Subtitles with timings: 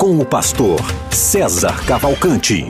[0.00, 0.80] com o pastor
[1.10, 2.64] César Cavalcante.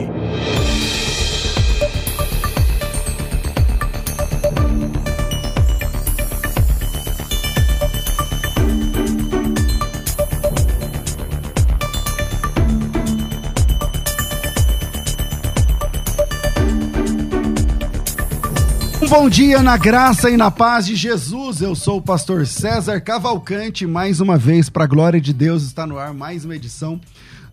[19.21, 21.61] bom dia na graça e na paz de Jesus.
[21.61, 25.85] Eu sou o pastor César Cavalcante, mais uma vez para a glória de Deus está
[25.85, 26.99] no ar mais uma edição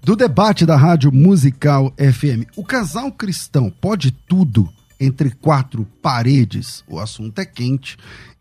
[0.09, 2.49] do debate da Rádio Musical FM.
[2.57, 4.67] O casal cristão pode tudo
[4.99, 6.83] entre quatro paredes.
[6.89, 7.99] O assunto é quente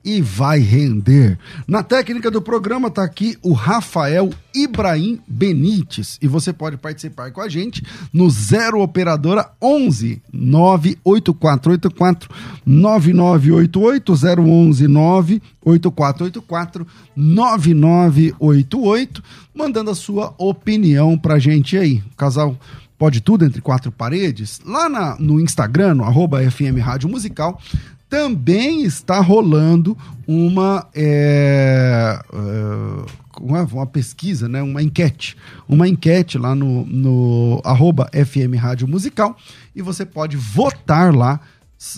[0.08, 1.38] e vai render.
[1.67, 7.41] Na técnica do programa está aqui o Rafael Ibrahim Benites e você pode participar com
[7.41, 12.30] a gente no 0 operadora 11 98484
[12.66, 19.21] 9988 011 98484 9988
[19.53, 22.02] mandando a sua opinião pra gente aí.
[22.16, 22.58] Casal
[22.97, 27.61] Pode Tudo Entre Quatro Paredes, lá na, no Instagram, no arroba FM Rádio Musical,
[28.09, 34.61] também está rolando uma, é, é, uma, uma, pesquisa, né?
[34.61, 35.36] uma enquete.
[35.67, 39.38] Uma enquete lá no, no arroba FM Rádio Musical
[39.75, 41.39] e você pode votar lá.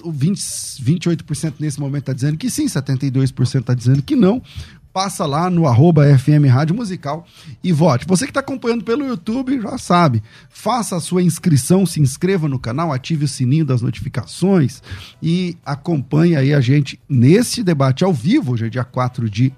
[0.03, 4.41] O 20, 28% nesse momento está dizendo que sim, 72% está dizendo que não
[4.93, 7.25] passa lá no arroba FM Rádio Musical
[7.63, 8.05] e vote.
[8.07, 12.59] Você que está acompanhando pelo YouTube já sabe, faça a sua inscrição, se inscreva no
[12.59, 14.81] canal, ative o sininho das notificações
[15.21, 19.53] e acompanhe aí a gente nesse debate ao vivo, hoje é dia 4 de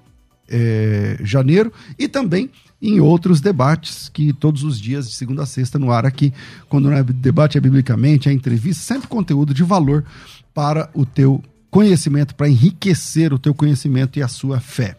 [0.48, 2.50] é, janeiro, e também
[2.80, 6.32] em outros debates que todos os dias, de segunda a sexta, no ar aqui,
[6.68, 10.04] quando não é debate é biblicamente, é entrevista, sempre conteúdo de valor
[10.52, 11.42] para o teu
[11.72, 14.94] conhecimento, para enriquecer o teu conhecimento e a sua fé.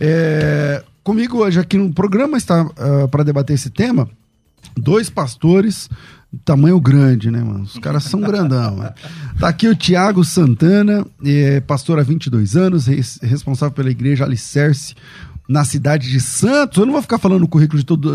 [0.00, 2.72] É, comigo hoje aqui no programa está uh,
[3.04, 4.08] ah, para debater esse tema
[4.74, 5.90] dois pastores
[6.44, 7.62] tamanho grande, né, mano?
[7.62, 8.92] Os caras são grandão, mano.
[9.38, 14.94] Tá aqui o Tiago Santana, é, pastor há 22 anos, res, responsável pela igreja Alicerce
[15.48, 16.78] na cidade de Santos.
[16.78, 18.06] Eu não vou ficar falando o currículo de todo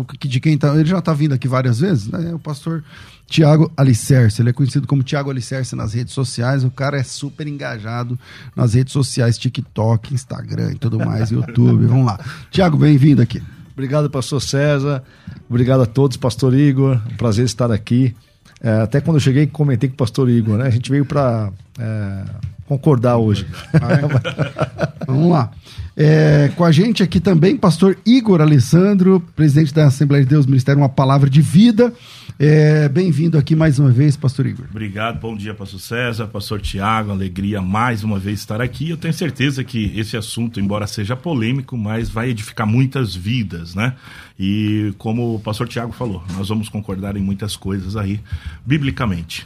[0.00, 2.34] uh, de quem tá, ele já tá vindo aqui várias vezes, né?
[2.34, 2.82] O pastor
[3.28, 6.64] Tiago Alicerce, ele é conhecido como Tiago Alicerce nas redes sociais.
[6.64, 8.18] O cara é super engajado
[8.56, 11.84] nas redes sociais, TikTok, Instagram e tudo mais, YouTube.
[11.86, 12.18] Vamos lá.
[12.50, 13.42] Tiago, bem-vindo aqui.
[13.74, 15.04] Obrigado, pastor César.
[15.48, 17.00] Obrigado a todos, pastor Igor.
[17.12, 18.16] Um prazer estar aqui.
[18.62, 20.66] É, até quando eu cheguei, comentei com o pastor Igor, né?
[20.66, 22.24] A gente veio para é,
[22.66, 23.46] concordar hoje.
[23.74, 25.04] Ah, é?
[25.06, 25.50] Vamos lá.
[25.94, 30.80] É, com a gente aqui também, pastor Igor Alessandro, presidente da Assembleia de Deus, Ministério
[30.80, 31.92] Uma Palavra de Vida.
[32.40, 34.66] É, Bem-vindo aqui mais uma vez, pastor Igor.
[34.70, 38.90] Obrigado, bom dia, pastor César, pastor Tiago, alegria mais uma vez estar aqui.
[38.90, 43.96] Eu tenho certeza que esse assunto, embora seja polêmico, mas vai edificar muitas vidas, né?
[44.38, 48.20] E como o pastor Tiago falou, nós vamos concordar em muitas coisas aí,
[48.64, 49.44] biblicamente.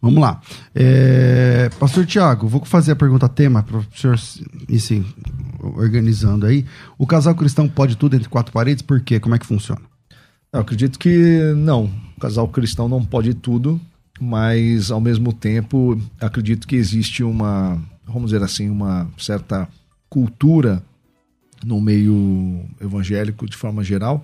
[0.00, 0.40] Vamos lá.
[0.74, 4.18] É, Pastor Tiago, vou fazer a pergunta tema para o senhor
[4.68, 5.04] ir se
[5.60, 6.64] organizando aí.
[6.98, 8.82] O casal cristão pode tudo entre quatro paredes?
[8.82, 9.20] Por quê?
[9.20, 9.82] Como é que funciona?
[10.52, 11.90] Eu acredito que não.
[12.20, 13.80] O casal cristão não pode tudo,
[14.20, 19.66] mas ao mesmo tempo acredito que existe uma, vamos dizer assim, uma certa
[20.06, 20.82] cultura
[21.64, 24.22] no meio evangélico de forma geral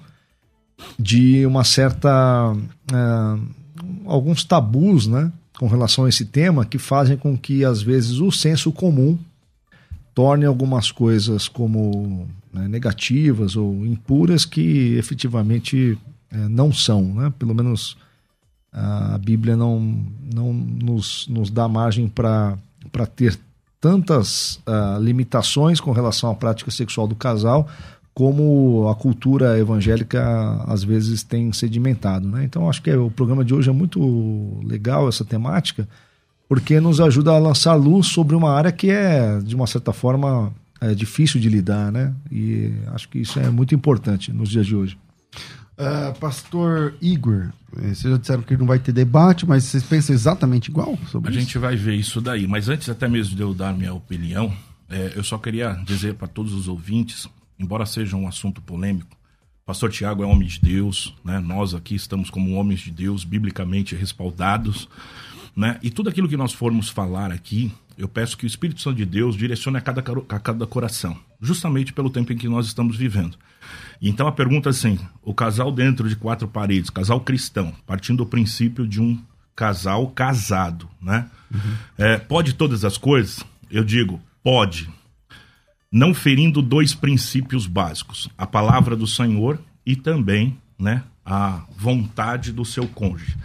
[0.98, 3.42] de uma certa uh,
[4.04, 5.32] alguns tabus, né?
[5.58, 9.18] com relação a esse tema que fazem com que, às vezes, o senso comum
[10.14, 15.96] torne algumas coisas como né, negativas ou impuras que efetivamente
[16.30, 17.02] é, não são.
[17.02, 17.32] Né?
[17.38, 17.96] Pelo menos
[18.72, 19.80] a Bíblia não,
[20.34, 22.58] não nos, nos dá margem para
[23.14, 23.38] ter
[23.80, 27.68] tantas uh, limitações com relação à prática sexual do casal
[28.16, 32.26] como a cultura evangélica às vezes tem sedimentado.
[32.26, 32.44] Né?
[32.44, 35.86] Então, acho que o programa de hoje é muito legal, essa temática,
[36.48, 40.50] porque nos ajuda a lançar luz sobre uma área que é, de uma certa forma,
[40.80, 41.92] é difícil de lidar.
[41.92, 42.14] Né?
[42.32, 44.96] E acho que isso é muito importante nos dias de hoje.
[45.78, 50.14] Uh, Pastor Igor, eh, vocês já disseram que não vai ter debate, mas vocês pensam
[50.14, 51.38] exatamente igual sobre a isso?
[51.38, 52.46] A gente vai ver isso daí.
[52.46, 54.50] Mas antes até mesmo de eu dar minha opinião,
[54.88, 57.28] é, eu só queria dizer para todos os ouvintes
[57.58, 59.16] embora seja um assunto polêmico,
[59.64, 61.40] Pastor Tiago é homem de Deus, né?
[61.40, 64.88] Nós aqui estamos como homens de Deus, biblicamente respaldados,
[65.56, 65.78] né?
[65.82, 69.06] E tudo aquilo que nós formos falar aqui, eu peço que o Espírito Santo de
[69.06, 73.36] Deus direcione a cada, a cada coração, justamente pelo tempo em que nós estamos vivendo.
[74.00, 78.26] Então a pergunta é assim: o casal dentro de quatro paredes, casal cristão, partindo do
[78.26, 79.18] princípio de um
[79.54, 81.28] casal casado, né?
[81.52, 81.76] Uhum.
[81.96, 83.42] É, pode todas as coisas?
[83.70, 84.88] Eu digo, pode.
[85.90, 92.64] Não ferindo dois princípios básicos: a palavra do Senhor e também, né, a vontade do
[92.64, 93.36] seu cônjuge.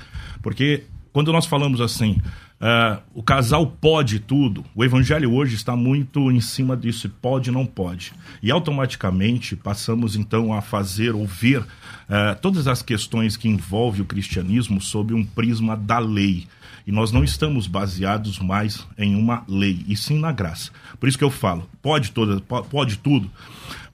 [0.42, 0.83] Porque
[1.13, 2.19] quando nós falamos assim,
[2.62, 4.63] Uh, o casal pode tudo.
[4.75, 8.13] O evangelho hoje está muito em cima disso, pode não pode.
[8.42, 14.06] E automaticamente passamos então a fazer ou ver uh, todas as questões que envolvem o
[14.06, 16.48] cristianismo sob um prisma da lei.
[16.86, 20.72] E nós não estamos baseados mais em uma lei, e sim na graça.
[21.00, 23.30] Por isso que eu falo, pode, toda, pode tudo?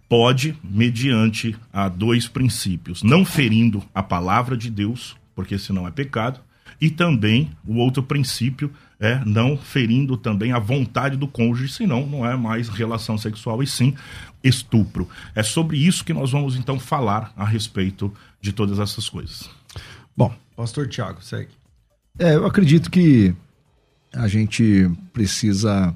[0.10, 3.02] Pode, mediante a dois princípios.
[3.02, 6.40] Não ferindo a palavra de Deus, porque senão é pecado,
[6.80, 12.26] e também o outro princípio é não ferindo também a vontade do cônjuge, senão não
[12.26, 13.96] é mais relação sexual e sim
[14.44, 15.08] estupro.
[15.36, 19.50] É sobre isso que nós vamos então falar a respeito de todas essas coisas.
[20.16, 21.50] Bom, pastor Tiago, segue.
[22.18, 23.36] É, eu acredito que
[24.14, 25.94] a gente precisa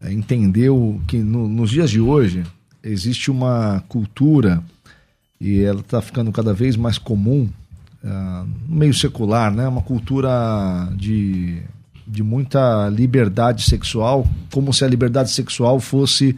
[0.00, 2.44] é, entender o, que no, nos dias de hoje
[2.82, 4.62] existe uma cultura
[5.38, 7.50] e ela está ficando cada vez mais comum
[8.04, 9.66] uh, meio secular, né?
[9.68, 11.62] Uma cultura de,
[12.06, 16.36] de muita liberdade sexual, como se a liberdade sexual fosse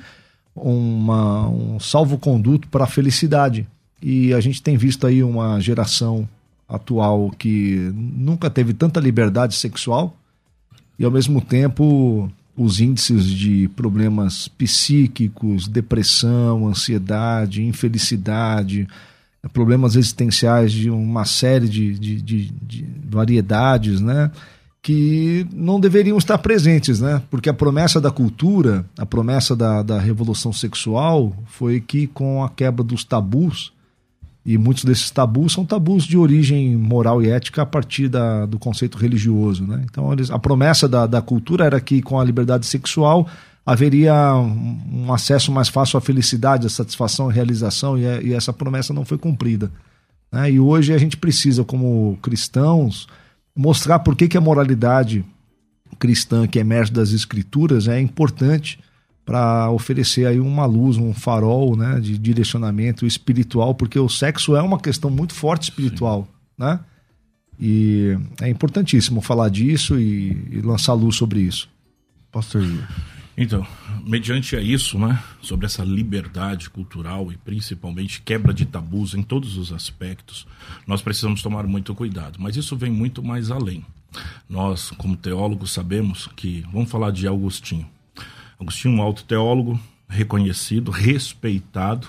[0.54, 3.66] uma, um salvo-conduto para a felicidade.
[4.02, 6.28] E a gente tem visto aí uma geração
[6.68, 10.14] atual que nunca teve tanta liberdade sexual
[10.98, 18.88] e ao mesmo tempo os índices de problemas psíquicos, depressão, ansiedade, infelicidade,
[19.52, 24.30] problemas existenciais de uma série de, de, de, de, variedades, né?
[24.82, 27.22] Que não deveriam estar presentes, né?
[27.30, 32.48] Porque a promessa da cultura, a promessa da, da revolução sexual foi que com a
[32.48, 33.72] quebra dos tabus,
[34.44, 38.58] e muitos desses tabus são tabus de origem moral e ética a partir da, do
[38.58, 39.84] conceito religioso, né?
[39.84, 43.28] Então eles, a promessa da, da cultura era que com a liberdade sexual
[43.68, 48.94] haveria um acesso mais fácil à felicidade, à satisfação, à realização, e, e essa promessa
[48.94, 49.70] não foi cumprida.
[50.32, 50.52] Né?
[50.52, 53.06] E hoje a gente precisa, como cristãos,
[53.54, 55.22] mostrar por que, que a moralidade
[55.98, 58.78] cristã que emerge das escrituras é importante
[59.22, 64.62] para oferecer aí uma luz, um farol né, de direcionamento espiritual, porque o sexo é
[64.62, 66.28] uma questão muito forte espiritual, Sim.
[66.64, 66.80] né?
[67.60, 71.68] E é importantíssimo falar disso e, e lançar luz sobre isso.
[72.32, 72.82] Pastor Gil.
[73.40, 73.64] Então,
[74.04, 79.56] mediante a isso, né, sobre essa liberdade cultural e principalmente quebra de tabus em todos
[79.56, 80.44] os aspectos,
[80.84, 82.36] nós precisamos tomar muito cuidado.
[82.40, 83.86] Mas isso vem muito mais além.
[84.50, 87.86] Nós, como teólogos, sabemos que, vamos falar de Agostinho.
[88.58, 92.08] Agostinho, um alto teólogo, reconhecido, respeitado,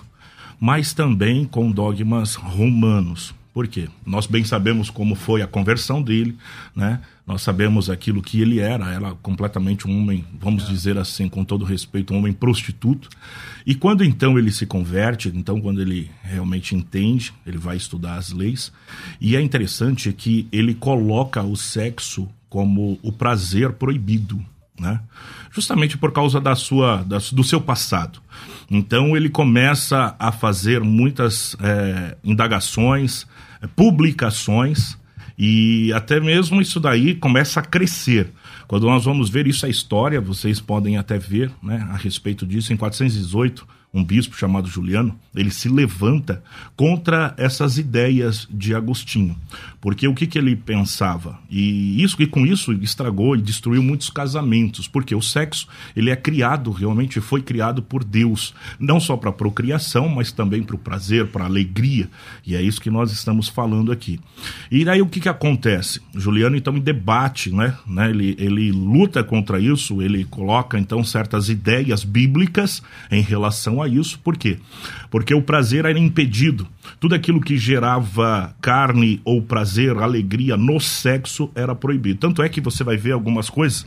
[0.60, 3.36] mas também com dogmas romanos.
[3.54, 3.88] Por quê?
[4.06, 6.38] Nós bem sabemos como foi a conversão dele,
[6.75, 7.01] né?
[7.25, 10.68] Nós sabemos aquilo que ele era, era completamente um homem, vamos é.
[10.68, 13.10] dizer assim, com todo respeito, um homem prostituto.
[13.66, 18.31] E quando então ele se converte, então quando ele realmente entende, ele vai estudar as
[18.31, 18.72] leis.
[19.19, 24.44] E é interessante que ele coloca o sexo como o prazer proibido,
[24.80, 25.02] né?
[25.52, 28.21] Justamente por causa da sua, da, do seu passado.
[28.71, 33.28] Então ele começa a fazer muitas é, indagações,
[33.75, 34.97] publicações
[35.37, 38.31] e até mesmo isso daí começa a crescer.
[38.68, 42.73] Quando nós vamos ver isso, a história, vocês podem até ver né, a respeito disso,
[42.73, 46.44] em 418 um bispo chamado Juliano, ele se levanta
[46.75, 49.35] contra essas ideias de Agostinho.
[49.81, 51.40] Porque o que, que ele pensava?
[51.50, 56.16] E isso que com isso estragou e destruiu muitos casamentos, porque o sexo, ele é
[56.16, 61.28] criado, realmente foi criado por Deus, não só para procriação, mas também para o prazer,
[61.28, 62.09] para alegria.
[62.45, 64.19] E é isso que nós estamos falando aqui.
[64.69, 66.02] E daí o que, que acontece?
[66.14, 67.78] Juliano então debate, né?
[67.88, 68.09] né?
[68.09, 74.19] Ele, ele luta contra isso, ele coloca então certas ideias bíblicas em relação a isso.
[74.19, 74.59] Por quê?
[75.09, 76.68] Porque o prazer era impedido.
[77.00, 82.19] Tudo aquilo que gerava carne ou prazer, alegria no sexo era proibido.
[82.19, 83.86] Tanto é que você vai ver algumas coisas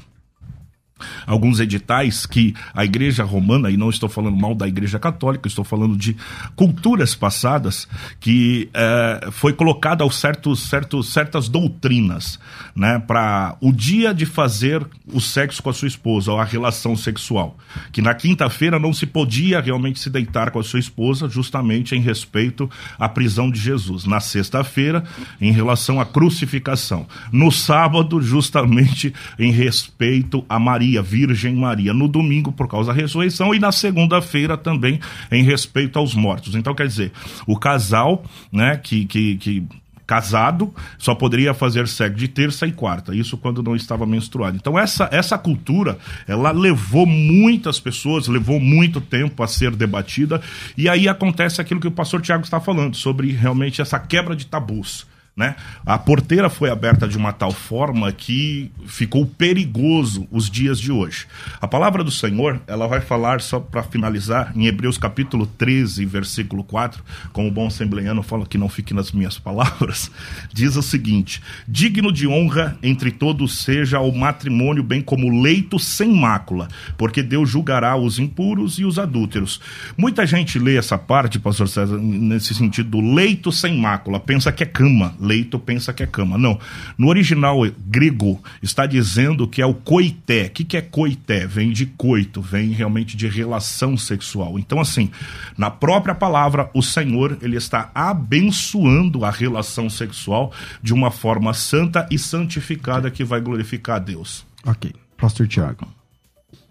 [1.26, 5.64] alguns editais que a igreja romana, e não estou falando mal da igreja católica, estou
[5.64, 6.16] falando de
[6.54, 7.88] culturas passadas,
[8.20, 12.38] que é, foi colocada certos, certos, certas doutrinas
[12.74, 16.96] né, para o dia de fazer o sexo com a sua esposa, ou a relação
[16.96, 17.56] sexual.
[17.90, 22.00] Que na quinta-feira não se podia realmente se deitar com a sua esposa, justamente em
[22.00, 24.04] respeito à prisão de Jesus.
[24.04, 25.04] Na sexta-feira,
[25.40, 27.06] em relação à crucificação.
[27.30, 33.00] No sábado, justamente em respeito a Maria Maria, Virgem Maria, no domingo por causa da
[33.00, 36.54] ressurreição e na segunda-feira também em respeito aos mortos.
[36.54, 37.12] Então, quer dizer,
[37.46, 39.64] o casal, né, que, que, que
[40.06, 44.56] casado só poderia fazer sexo de terça e quarta, isso quando não estava menstruado.
[44.56, 45.96] Então essa, essa cultura,
[46.26, 50.42] ela levou muitas pessoas, levou muito tempo a ser debatida,
[50.76, 54.44] e aí acontece aquilo que o pastor Tiago está falando, sobre realmente essa quebra de
[54.44, 55.06] tabus.
[55.34, 55.56] Né?
[55.86, 61.26] A porteira foi aberta de uma tal forma que ficou perigoso os dias de hoje.
[61.58, 66.62] A palavra do Senhor, ela vai falar, só para finalizar, em Hebreus capítulo 13, versículo
[66.62, 70.10] 4, como o bom assembleiano fala que não fique nas minhas palavras,
[70.52, 76.12] diz o seguinte: Digno de honra entre todos seja o matrimônio, bem como leito sem
[76.12, 79.62] mácula, porque Deus julgará os impuros e os adúlteros.
[79.96, 84.62] Muita gente lê essa parte, pastor César, nesse sentido do leito sem mácula, pensa que
[84.62, 86.36] é cama leito pensa que é cama.
[86.36, 86.58] Não.
[86.98, 90.46] No original grego está dizendo que é o coité.
[90.46, 91.46] O que, que é coité?
[91.46, 94.58] Vem de coito, vem realmente de relação sexual.
[94.58, 95.10] Então, assim,
[95.56, 100.52] na própria palavra, o Senhor ele está abençoando a relação sexual
[100.82, 104.44] de uma forma santa e santificada que vai glorificar a Deus.
[104.66, 104.92] Ok.
[105.16, 105.86] Pastor Tiago.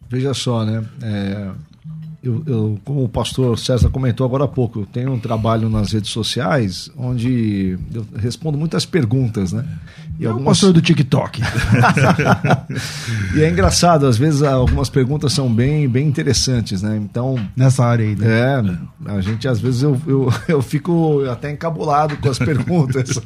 [0.09, 0.83] Veja só, né?
[1.01, 1.51] É,
[2.23, 5.91] eu, eu, como o pastor César comentou agora há pouco, eu tenho um trabalho nas
[5.91, 9.65] redes sociais onde eu respondo muitas perguntas, né?
[10.19, 10.43] E é algumas...
[10.43, 11.41] o pastor do TikTok.
[13.35, 16.95] e é engraçado, às vezes algumas perguntas são bem, bem interessantes, né?
[16.95, 17.39] Então.
[17.55, 18.27] Nessa área aí, né?
[18.27, 23.19] É, a gente às vezes eu, eu, eu fico até encabulado com as perguntas.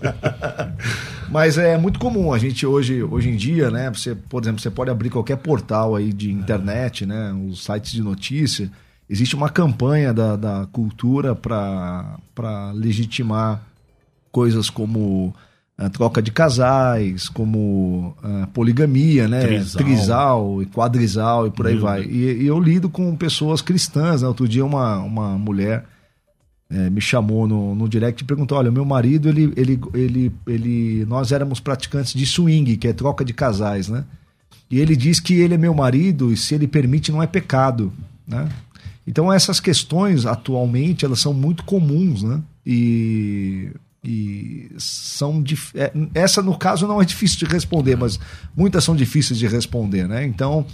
[1.29, 3.89] Mas é muito comum a gente hoje, hoje em dia, né?
[3.89, 7.33] Você, por exemplo, você pode abrir qualquer portal aí de internet, né?
[7.49, 8.71] Os sites de notícia
[9.09, 13.61] existe uma campanha da, da cultura para legitimar
[14.31, 15.33] coisas como
[15.77, 19.41] a eh, troca de casais, como a eh, poligamia, né?
[19.41, 19.83] Trisal.
[19.83, 22.03] Trisal e quadrisal e por aí vai.
[22.03, 24.21] E, e, eu lido com pessoas cristãs.
[24.21, 24.27] Né?
[24.27, 25.85] Outro dia uma, uma mulher
[26.69, 31.05] é, me chamou no, no direct e perguntou: olha, meu marido, ele, ele, ele, ele,
[31.05, 34.03] nós éramos praticantes de swing, que é troca de casais, né?
[34.69, 37.93] E ele diz que ele é meu marido e se ele permite não é pecado,
[38.27, 38.49] né?
[39.07, 42.41] Então essas questões atualmente elas são muito comuns, né?
[42.65, 43.71] E,
[44.03, 45.43] e são
[45.75, 48.19] é, essa no caso não é difícil de responder, mas
[48.55, 50.25] muitas são difíceis de responder, né?
[50.25, 50.65] Então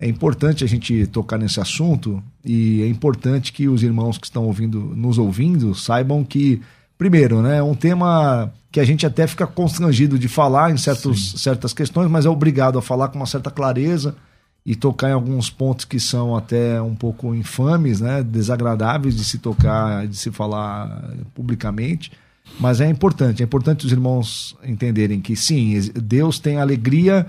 [0.00, 4.44] é importante a gente tocar nesse assunto e é importante que os irmãos que estão
[4.44, 6.60] ouvindo, nos ouvindo, saibam que
[6.96, 11.32] primeiro, né, é um tema que a gente até fica constrangido de falar em certos,
[11.36, 14.16] certas questões, mas é obrigado a falar com uma certa clareza
[14.66, 19.38] e tocar em alguns pontos que são até um pouco infames, né, desagradáveis de se
[19.38, 22.10] tocar, de se falar publicamente.
[22.58, 27.26] Mas é importante, é importante os irmãos entenderem que sim, Deus tem alegria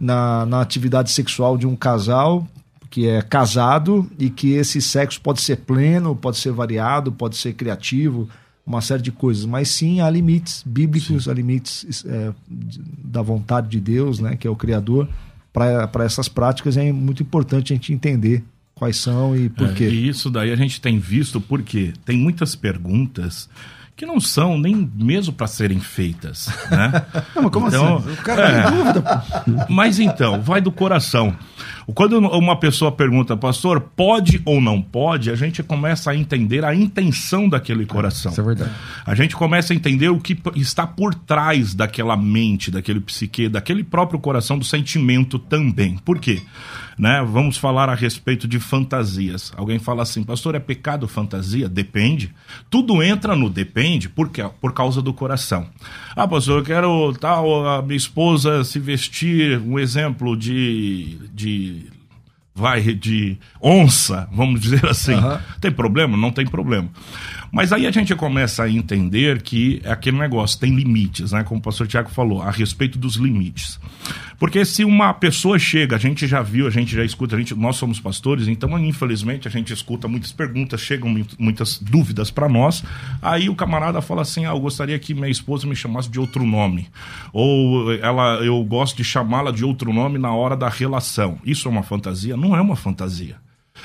[0.00, 2.46] na, na atividade sexual de um casal
[2.90, 7.52] que é casado e que esse sexo pode ser pleno, pode ser variado, pode ser
[7.52, 8.28] criativo,
[8.64, 9.44] uma série de coisas.
[9.44, 11.30] Mas sim, há limites bíblicos, sim.
[11.30, 15.06] há limites é, da vontade de Deus, né, que é o Criador
[15.52, 19.88] para essas práticas é muito importante a gente entender quais são e por é, quê.
[19.88, 23.48] E isso daí a gente tem visto porque tem muitas perguntas
[23.96, 27.04] que não são nem mesmo para serem feitas, né?
[27.34, 28.12] Não, mas como então, assim?
[28.12, 29.24] O cara é, tem dúvida.
[29.68, 31.36] Mas então, vai do coração.
[31.94, 36.74] Quando uma pessoa pergunta, pastor, pode ou não pode, a gente começa a entender a
[36.74, 38.30] intenção daquele coração.
[38.30, 38.70] Isso é verdade.
[39.06, 43.82] A gente começa a entender o que está por trás daquela mente, daquele psique, daquele
[43.82, 45.96] próprio coração, do sentimento também.
[46.04, 46.42] Por quê?
[46.98, 47.24] Né?
[47.24, 49.52] Vamos falar a respeito de fantasias.
[49.56, 51.68] Alguém fala assim, pastor, é pecado fantasia?
[51.68, 52.34] Depende.
[52.68, 54.42] Tudo entra no depende por, quê?
[54.60, 55.68] por causa do coração.
[56.16, 61.86] Ah, pastor, eu quero tal, a minha esposa se vestir, um exemplo de, de
[62.58, 65.14] vai de onça, vamos dizer assim.
[65.14, 65.38] Uhum.
[65.60, 66.16] Tem problema?
[66.16, 66.90] Não tem problema.
[67.50, 71.42] Mas aí a gente começa a entender que é aquele negócio tem limites, né?
[71.44, 73.80] Como o pastor Tiago falou, a respeito dos limites.
[74.38, 77.54] Porque se uma pessoa chega, a gente já viu, a gente já escuta, a gente,
[77.56, 82.84] nós somos pastores, então infelizmente a gente escuta muitas perguntas, chegam muitas dúvidas para nós.
[83.20, 86.44] Aí o camarada fala assim: ah, eu gostaria que minha esposa me chamasse de outro
[86.44, 86.86] nome.
[87.32, 91.38] ou ela, eu gosto de chamá-la de outro nome na hora da relação.
[91.44, 92.36] Isso é uma fantasia?
[92.36, 93.36] Não é uma fantasia.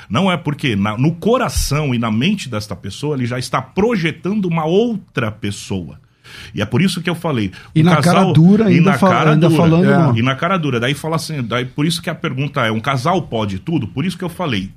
[0.08, 4.46] Não é porque na, no coração e na mente desta pessoa ele já está projetando
[4.46, 6.00] uma outra pessoa.
[6.54, 7.52] E é por isso que eu falei.
[7.74, 9.84] E na casal, cara dura ainda, e na cara ainda dura, falando.
[9.84, 10.16] é, não.
[10.16, 10.80] E na cara dura.
[10.80, 13.86] Daí fala assim, daí por isso que a pergunta é: um casal pode tudo?
[13.88, 14.70] Por isso que eu falei.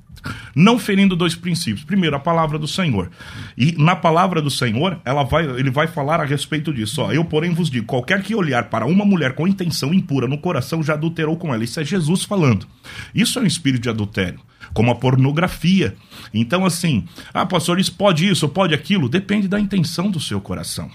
[0.54, 1.84] Não ferindo dois princípios.
[1.84, 3.10] Primeiro, a palavra do Senhor.
[3.56, 7.02] E na palavra do Senhor, ela vai, ele vai falar a respeito disso.
[7.02, 10.38] Ó, eu, porém, vos digo: qualquer que olhar para uma mulher com intenção impura no
[10.38, 11.64] coração já adulterou com ela.
[11.64, 12.66] Isso é Jesus falando.
[13.14, 14.40] Isso é um espírito de adultério
[14.74, 15.96] como a pornografia.
[16.32, 20.90] Então, assim, ah, pastor, isso pode isso, pode aquilo, depende da intenção do seu coração.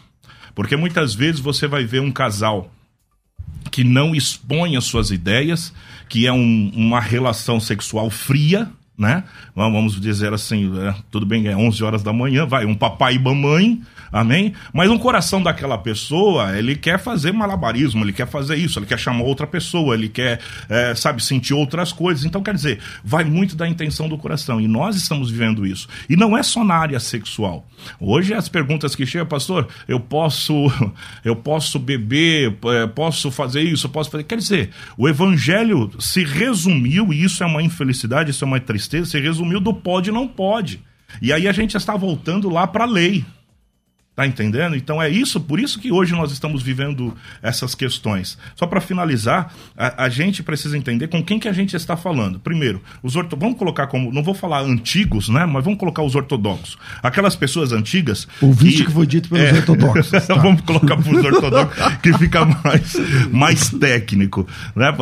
[0.55, 2.71] Porque muitas vezes você vai ver um casal
[3.71, 5.73] que não expõe as suas ideias,
[6.07, 9.23] que é um- uma relação sexual fria, né?
[9.55, 13.19] Vamos dizer assim, é, tudo bem, é 11 horas da manhã, vai, um papai e
[13.19, 13.81] mamãe,
[14.11, 14.53] amém?
[14.71, 18.99] Mas um coração daquela pessoa, ele quer fazer malabarismo, ele quer fazer isso, ele quer
[18.99, 22.23] chamar outra pessoa, ele quer, é, sabe, sentir outras coisas.
[22.23, 24.61] Então, quer dizer, vai muito da intenção do coração.
[24.61, 25.87] E nós estamos vivendo isso.
[26.07, 27.67] E não é só na área sexual.
[27.99, 30.53] Hoje as perguntas que chegam, pastor, eu posso,
[31.25, 34.23] eu posso beber, eh, posso fazer isso, posso fazer.
[34.23, 38.82] Quer dizer, o evangelho se resumiu, e isso é uma infelicidade, isso é uma tristeza,
[38.83, 40.81] se resumiu do pode e não pode.
[41.21, 43.25] E aí a gente está voltando lá para a lei.
[44.15, 44.75] Tá entendendo?
[44.75, 48.37] Então é isso, por isso que hoje nós estamos vivendo essas questões.
[48.55, 52.39] Só para finalizar, a, a gente precisa entender com quem que a gente está falando.
[52.39, 53.35] Primeiro, os orto...
[53.35, 55.47] vamos colocar como, não vou falar antigos, né?
[55.47, 56.77] Mas vamos colocar os ortodoxos.
[57.01, 58.27] Aquelas pessoas antigas.
[58.39, 60.35] O que foi dito pelos ortodoxos, tá.
[60.35, 62.93] vamos colocar para os ortodoxos que fica mais,
[63.31, 64.93] mais técnico, né?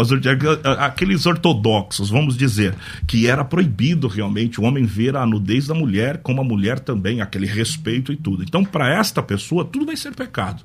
[0.79, 2.75] Aqueles ortodoxos, vamos dizer,
[3.05, 7.19] que era proibido realmente o homem ver a nudez da mulher, como a mulher também,
[7.19, 8.41] aquele respeito e tudo.
[8.43, 10.63] Então, para esta pessoa, tudo vai ser pecado.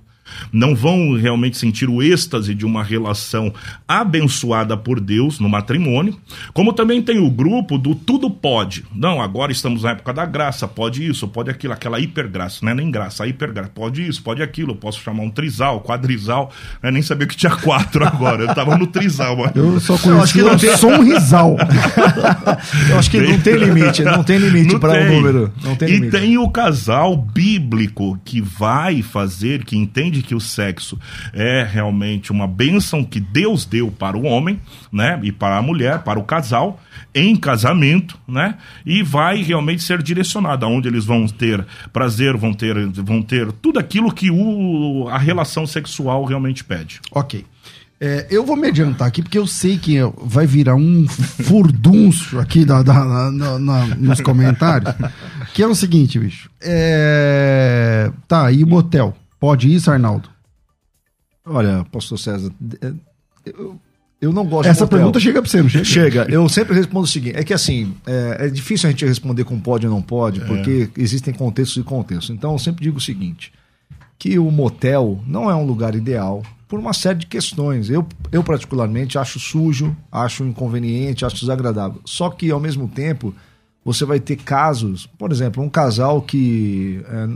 [0.53, 3.53] Não vão realmente sentir o êxtase de uma relação
[3.87, 6.17] abençoada por Deus no matrimônio,
[6.53, 8.85] como também tem o grupo do tudo pode.
[8.95, 12.75] Não, agora estamos na época da graça, pode isso, pode aquilo, aquela hipergraça, não é
[12.75, 16.53] nem graça, a hipergraça, pode isso, pode aquilo, eu posso chamar um trisal, quadrisal,
[16.83, 19.37] eu nem sabia que tinha quatro agora, eu tava no trisal.
[19.37, 19.55] Mas...
[19.57, 21.57] Eu só Eu acho que conheci não o tem- som risal.
[22.91, 25.17] Eu acho que não tem limite, não tem limite para o tem.
[25.17, 25.53] número.
[25.63, 26.11] Não tem e limite.
[26.19, 30.99] tem o casal bíblico que vai fazer, que entende que o sexo
[31.33, 34.61] é realmente uma bênção que Deus deu para o homem,
[34.93, 35.19] né?
[35.23, 36.81] E para a mulher, para o casal,
[37.15, 38.57] em casamento, né?
[38.85, 43.79] E vai realmente ser direcionado aonde eles vão ter prazer, vão ter, vão ter tudo
[43.79, 47.01] aquilo que o, a relação sexual realmente pede.
[47.13, 47.45] Ok.
[47.99, 52.63] É, eu vou me adiantar aqui, porque eu sei que vai virar um furdunço aqui
[52.63, 54.95] da, da- na- na- nos comentários.
[55.55, 56.51] Que é o seguinte, bicho.
[56.61, 59.17] É, Tá, e o motel?
[59.39, 60.29] Pode isso, Arnaldo?
[61.45, 62.93] Olha, pastor César, é,
[63.45, 63.81] eu,
[64.21, 65.85] eu não gosto Essa pergunta chega pra você, não chega?
[65.85, 69.45] Chega, eu sempre respondo o seguinte: é que assim, é, é difícil a gente responder
[69.45, 72.31] com pode ou não pode, porque existem contextos e contextos.
[72.31, 73.53] Então eu sempre digo o seguinte:
[74.19, 77.91] que o motel não é um lugar ideal por uma série de questões.
[77.91, 82.01] Eu, eu particularmente, acho sujo, acho inconveniente, acho desagradável.
[82.05, 83.35] Só que, ao mesmo tempo,
[83.85, 87.29] você vai ter casos, por exemplo, um casal que, é,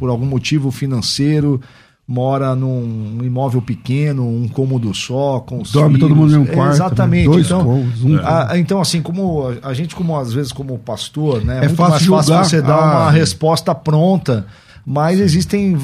[0.00, 1.60] por algum motivo financeiro,
[2.08, 6.74] mora num imóvel pequeno, um cômodo só, com os Dorme todo mundo mesmo É, quarto,
[6.74, 7.28] Exatamente.
[7.28, 7.32] né?
[7.34, 11.44] Dois então, cômodos, um a- então, assim, como a, gente, como às vezes, como pastor,
[11.44, 11.58] né?
[11.58, 13.02] É muito fácil mais fácil você dar Ah.
[13.02, 14.44] uma resposta pronta.
[14.84, 15.76] Mas existem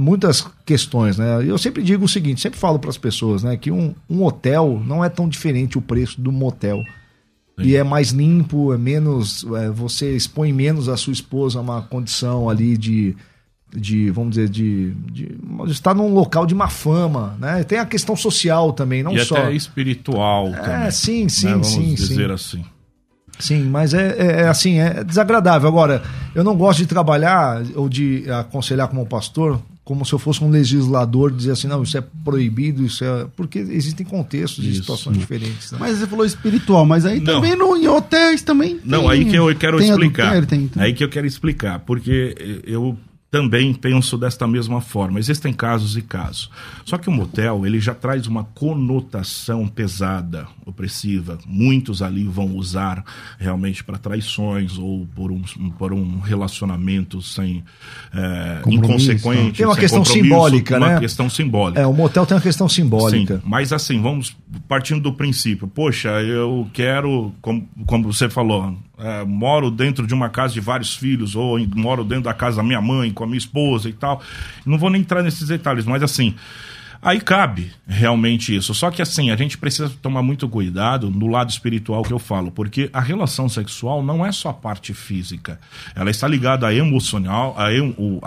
[0.00, 1.42] muitas questões, né?
[1.44, 4.80] Eu sempre digo o seguinte, sempre falo para as pessoas, né, que um, um hotel
[4.86, 6.78] não é tão diferente o preço do motel.
[7.58, 9.44] E é mais limpo, é menos.
[9.56, 13.16] é, você expõe menos a sua esposa a uma condição ali de.
[13.72, 15.36] de vamos dizer, de, de,
[15.68, 17.62] estar num local de má fama, né?
[17.62, 19.36] Tem a questão social também, não e só.
[19.36, 20.86] até espiritual também.
[20.86, 21.52] É, sim, sim, né?
[21.52, 22.32] Vamos sim, dizer sim.
[22.32, 22.64] assim.
[23.38, 25.68] Sim, mas é, é- é assim, é desagradável.
[25.68, 26.02] Agora,
[26.34, 30.48] eu não gosto de trabalhar ou de aconselhar como pastor como se eu fosse um
[30.48, 33.26] legislador dizer assim, não, isso é proibido, isso é.
[33.36, 34.80] Porque existem contextos e Isso.
[34.80, 35.70] situações diferentes.
[35.72, 35.78] né?
[35.78, 37.34] Mas você falou espiritual, mas aí Não.
[37.34, 38.80] também no, em hotéis também.
[38.84, 40.22] Não, tem- aí que eu quero tem explicar.
[40.22, 42.96] adultério, tem- tem- Aí que eu quero explicar, porque eu
[43.34, 45.18] também penso desta mesma forma.
[45.18, 46.48] Existem casos e casos.
[46.84, 51.36] Só que o motel, ele já traz uma conotação pesada, opressiva.
[51.44, 53.04] Muitos ali vão usar
[53.36, 55.42] realmente para traições ou por um,
[55.76, 57.64] por um relacionamento sem
[58.14, 59.58] é, inconsequente.
[59.58, 61.00] Tem uma questão simbólica, uma né?
[61.00, 61.80] questão simbólica.
[61.80, 63.38] É, o motel tem uma questão simbólica.
[63.38, 64.36] Sim, mas assim, vamos
[64.68, 65.66] partindo do princípio.
[65.66, 70.94] Poxa, eu quero, como, como você falou, é, moro dentro de uma casa de vários
[70.96, 73.92] filhos, ou em- moro dentro da casa da minha mãe, com a minha esposa e
[73.92, 74.22] tal.
[74.64, 76.34] Não vou nem entrar nesses detalhes, mas assim.
[77.02, 78.72] Aí cabe realmente isso.
[78.72, 82.50] Só que assim, a gente precisa tomar muito cuidado no lado espiritual que eu falo,
[82.50, 85.60] porque a relação sexual não é só a parte física.
[85.94, 87.66] Ela está ligada à emocional, à,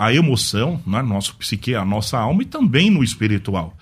[0.06, 1.02] à emoção, né?
[1.02, 3.76] nosso psique, a nossa alma e também no espiritual.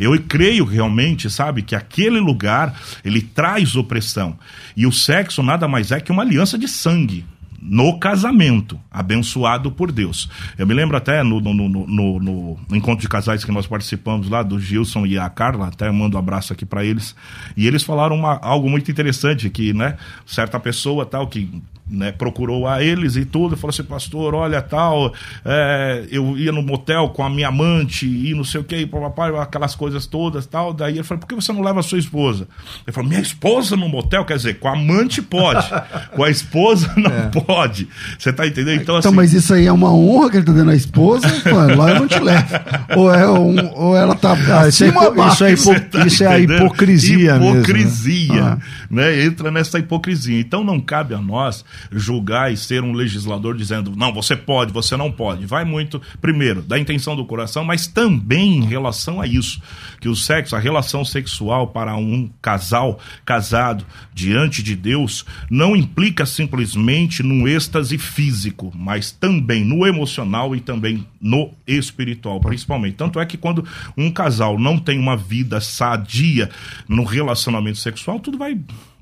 [0.00, 4.38] Eu creio realmente, sabe, que aquele lugar ele traz opressão.
[4.74, 7.26] E o sexo nada mais é que uma aliança de sangue
[7.60, 10.30] no casamento, abençoado por Deus.
[10.56, 14.42] Eu me lembro até no, no, no, no, encontro de casais que nós participamos lá,
[14.42, 17.14] do Gilson e a Carla, até mando um abraço aqui para eles,
[17.54, 22.66] e eles falaram uma, algo muito interessante, que, né, certa pessoa tal, que né, procurou
[22.66, 25.12] a eles e tudo, falou assim, pastor, olha tal,
[25.44, 29.36] é, eu ia no motel com a minha amante e não sei o que, papai,
[29.38, 30.72] aquelas coisas todas tal.
[30.72, 32.46] Daí ele falou, por que você não leva a sua esposa?
[32.86, 35.66] Ele falou, minha esposa no motel, quer dizer, com a amante pode,
[36.14, 37.28] com a esposa não é.
[37.28, 37.88] pode.
[38.18, 38.80] Você tá entendendo?
[38.80, 39.16] Então, então assim...
[39.16, 42.00] mas isso aí é uma honra que ele tá dando à esposa, mano, lá eu
[42.00, 42.48] não te levo.
[42.96, 46.26] Ou, é um, ou ela tá ah, isso, é, isso, é, hipo, tá isso é
[46.26, 48.58] a hipocrisia Hipocrisia, mesmo,
[48.90, 49.04] né?
[49.04, 49.24] né?
[49.24, 50.40] Entra nessa hipocrisia.
[50.40, 54.96] Então não cabe a nós julgar e ser um legislador dizendo, não, você pode, você
[54.96, 55.46] não pode.
[55.46, 59.60] Vai muito, primeiro, da intenção do coração, mas também em relação a isso,
[60.00, 66.26] que o sexo, a relação sexual para um casal casado diante de Deus, não implica
[66.26, 72.96] simplesmente num êxtase físico, mas também no emocional e também no espiritual, principalmente.
[72.96, 73.66] Tanto é que quando
[73.96, 76.50] um casal não tem uma vida sadia
[76.88, 78.58] no relacionamento sexual, tudo vai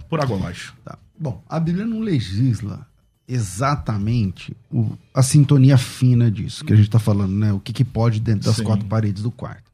[0.09, 0.75] por água abaixo.
[0.85, 0.99] Tá.
[1.19, 2.87] Bom, a Bíblia não legisla
[3.27, 7.53] exatamente o, a sintonia fina disso que a gente está falando, né?
[7.53, 8.65] O que, que pode dentro das Sim.
[8.65, 9.71] quatro paredes do quarto.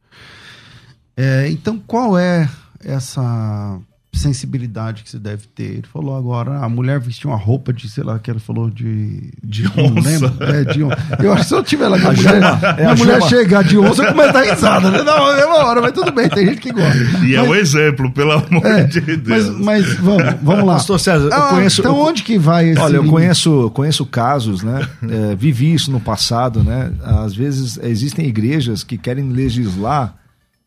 [1.16, 3.80] É, então, qual é essa
[4.16, 5.64] sensibilidade que você deve ter.
[5.64, 9.32] Ele falou agora, a mulher vestiu uma roupa de, sei lá, que ela falou de.
[9.42, 10.32] De onça.
[10.40, 10.96] É, de onça.
[11.18, 13.78] Eu acho que se eu tiver lá com a, a mulher, é mulher chegar de
[13.78, 15.02] onça, eu começo a dar risada, né?
[15.02, 16.98] Não, é uma hora, mas tudo bem, tem gente que gosta.
[16.98, 19.48] E mas, é um exemplo, pelo amor é, de Deus.
[19.48, 20.74] Mas, mas vamos, vamos lá.
[20.74, 21.80] Pastor César, ah, eu conheço.
[21.80, 22.80] Então, onde que vai esse.
[22.80, 24.86] Olha, eu conheço, conheço casos, né?
[25.02, 26.92] É, vivi isso no passado, né?
[27.02, 30.14] Às vezes existem igrejas que querem legislar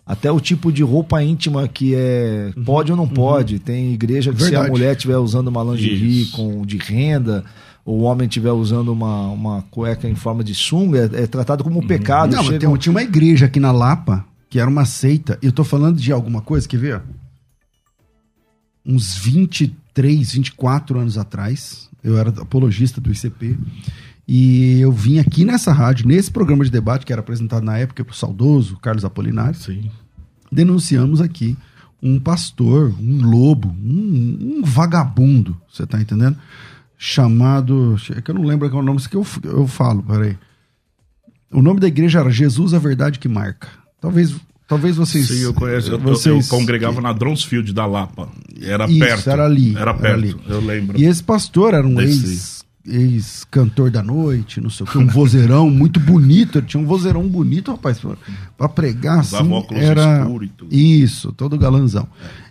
[0.08, 3.10] até o tipo de roupa íntima que é uhum, pode ou não uhum.
[3.10, 3.60] pode.
[3.60, 4.64] Tem igreja que Verdade.
[4.64, 7.44] se a mulher estiver usando uma lingerie com de renda,
[7.84, 11.64] ou o homem estiver usando uma, uma cueca em forma de sunga, é, é tratado
[11.64, 11.88] como uhum.
[11.88, 12.36] pecado.
[12.36, 12.60] Não, Chega...
[12.60, 16.12] tem, tinha uma igreja aqui na Lapa, que era uma seita, eu tô falando de
[16.12, 17.02] alguma coisa, quer ver?
[18.86, 23.58] Uns 23, 24 anos atrás, eu era apologista do ICP,
[24.28, 28.04] e eu vim aqui nessa rádio, nesse programa de debate que era apresentado na época
[28.04, 29.56] para o saudoso Carlos Apolinário.
[29.56, 29.90] Sim.
[30.52, 31.56] Denunciamos aqui
[32.04, 36.38] um pastor, um lobo, um, um vagabundo, você está entendendo?
[36.98, 37.96] Chamado.
[38.16, 40.38] É que eu não lembro qual é o nome que eu, eu falo, peraí.
[41.52, 43.70] O nome da igreja era Jesus, a Verdade que Marca.
[44.02, 44.36] Talvez
[44.68, 45.28] Talvez vocês.
[45.30, 45.92] Sim, eu conheço.
[45.92, 46.50] Eu, vocês...
[46.50, 48.28] eu congregava na Dronsfield da Lapa.
[48.62, 49.30] Era Isso, perto.
[49.30, 49.78] Era ali.
[49.78, 50.36] Era perto, era ali.
[50.46, 51.00] eu lembro.
[51.00, 52.57] E esse pastor era um ex
[52.88, 56.58] ex-cantor da noite, não sei o que, um vozeirão muito bonito.
[56.58, 58.00] Ele tinha um vozeirão bonito, rapaz,
[58.58, 59.36] para pregar assim.
[59.72, 60.28] Era
[60.72, 62.08] isso, todo galanzão.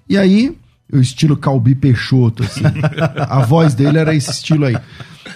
[0.09, 0.57] E aí,
[0.93, 2.63] o estilo Calbi Peixoto, assim.
[3.29, 4.77] a voz dele era esse estilo aí.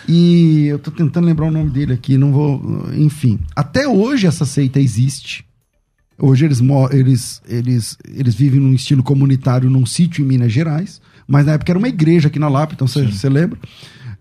[0.09, 2.89] E eu tô tentando lembrar o nome dele aqui, não vou.
[2.95, 3.39] Enfim.
[3.57, 5.45] Até hoje essa seita existe.
[6.19, 6.61] Hoje eles,
[6.91, 11.01] eles, eles, eles vivem num estilo comunitário num sítio em Minas Gerais.
[11.27, 13.59] Mas na época era uma igreja aqui na Lapa, então você lembra?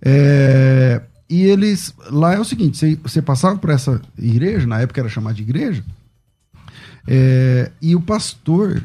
[0.02, 1.94] É, e eles.
[2.10, 5.44] Lá é o seguinte: você, você passava por essa igreja, na época era chamada de
[5.44, 5.84] igreja,
[7.08, 8.84] é, e o pastor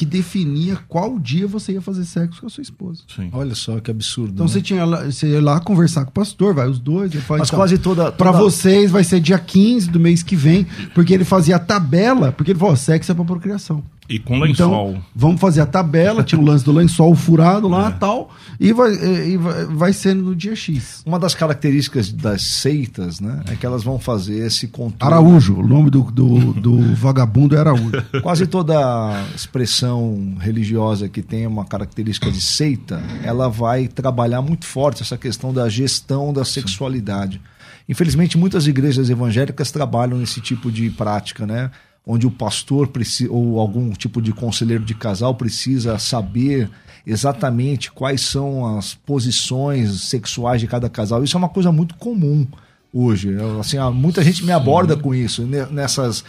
[0.00, 3.02] que definia qual dia você ia fazer sexo com a sua esposa.
[3.14, 3.28] Sim.
[3.34, 4.32] Olha só que absurdo.
[4.32, 4.50] Então né?
[4.50, 7.58] você tinha lá, você ia lá conversar com o pastor, vai os dois, Mas então,
[7.58, 8.16] quase toda, toda...
[8.16, 12.32] para vocês vai ser dia 15 do mês que vem, porque ele fazia a tabela,
[12.32, 13.84] porque ele falou, sexo é para procriação.
[14.08, 14.90] E com lençol.
[14.90, 17.96] Então, vamos fazer a tabela, tinha o lance do lençol furado lá e é.
[17.96, 21.04] tal, e vai, e vai, vai sendo no dia X.
[21.06, 25.14] Uma das características das seitas, né, é que elas vão fazer esse controle.
[25.14, 27.92] Araújo, o nome do, do, do vagabundo é Araújo.
[28.20, 29.89] Quase toda expressão
[30.38, 35.68] religiosa que tem uma característica de seita, ela vai trabalhar muito forte essa questão da
[35.68, 37.40] gestão da sexualidade.
[37.88, 41.70] Infelizmente, muitas igrejas evangélicas trabalham nesse tipo de prática, né?
[42.06, 46.70] onde o pastor precisa, ou algum tipo de conselheiro de casal precisa saber
[47.06, 51.22] exatamente quais são as posições sexuais de cada casal.
[51.22, 52.46] Isso é uma coisa muito comum
[52.92, 53.30] hoje.
[53.58, 56.24] Assim, muita gente me aborda com isso nessas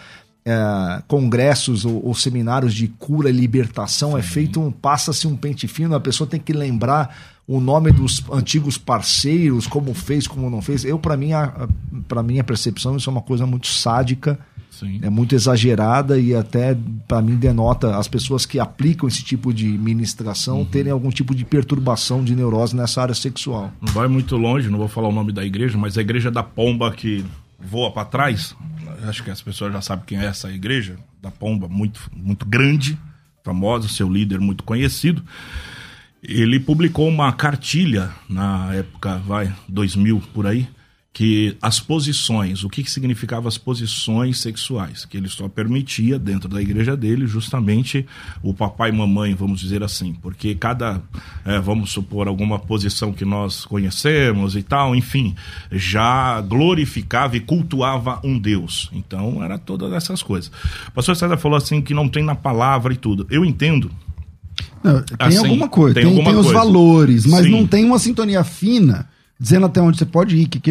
[0.45, 4.27] é, congressos ou, ou, seminários de cura e libertação é Sim.
[4.27, 5.95] é feito um passa-se um pente fino.
[5.95, 7.15] A pessoa tem que lembrar
[7.47, 10.83] o nome dos antigos parceiros, como fez, como não fez.
[10.83, 11.31] Eu para mim,
[12.07, 14.39] para minha percepção, isso é uma coisa muito sádica
[14.71, 14.99] Sim.
[15.03, 16.75] É muito exagerada e até,
[17.07, 20.65] para mim, denota as pessoas que aplicam esse tipo de ministração uhum.
[20.65, 23.71] terem algum tipo de perturbação de neurose nessa área sexual.
[23.81, 26.41] Não vai muito longe, não vou falar o nome da igreja, mas a igreja da
[26.41, 27.23] pomba que
[27.61, 28.55] voa para trás,
[29.07, 32.97] acho que as pessoas já sabem quem é essa igreja, da pomba, muito, muito grande,
[33.43, 35.23] famosa, seu líder muito conhecido.
[36.23, 40.67] Ele publicou uma cartilha na época, vai, 2000 por aí,
[41.13, 46.47] que as posições, o que, que significava as posições sexuais, que ele só permitia dentro
[46.47, 48.05] da igreja dele justamente
[48.41, 51.01] o papai e mamãe, vamos dizer assim, porque cada,
[51.43, 55.35] é, vamos supor, alguma posição que nós conhecemos e tal, enfim,
[55.69, 58.89] já glorificava e cultuava um Deus.
[58.93, 60.49] Então, era todas essas coisas.
[60.87, 63.27] O pastor César falou assim que não tem na palavra e tudo.
[63.29, 63.91] Eu entendo.
[64.81, 67.51] Não, tem assim, alguma coisa, tem, tem, tem os valores, mas Sim.
[67.51, 69.10] não tem uma sintonia fina
[69.41, 70.69] dizendo até onde você pode ir, que, que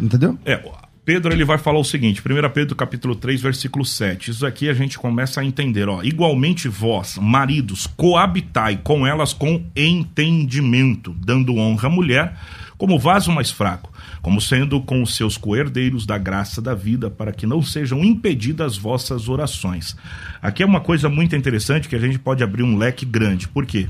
[0.00, 0.38] entendeu?
[0.44, 0.62] É,
[1.04, 4.30] Pedro ele vai falar o seguinte, 1 Pedro capítulo 3, versículo 7.
[4.30, 6.04] Isso aqui a gente começa a entender, ó.
[6.04, 12.38] Igualmente vós, maridos, coabitai com elas com entendimento, dando honra à mulher
[12.78, 13.91] como vaso mais fraco,
[14.22, 18.76] como sendo com os seus coerdeiros da graça da vida, para que não sejam impedidas
[18.76, 19.96] vossas orações.
[20.40, 23.48] Aqui é uma coisa muito interessante que a gente pode abrir um leque grande.
[23.48, 23.88] Por quê?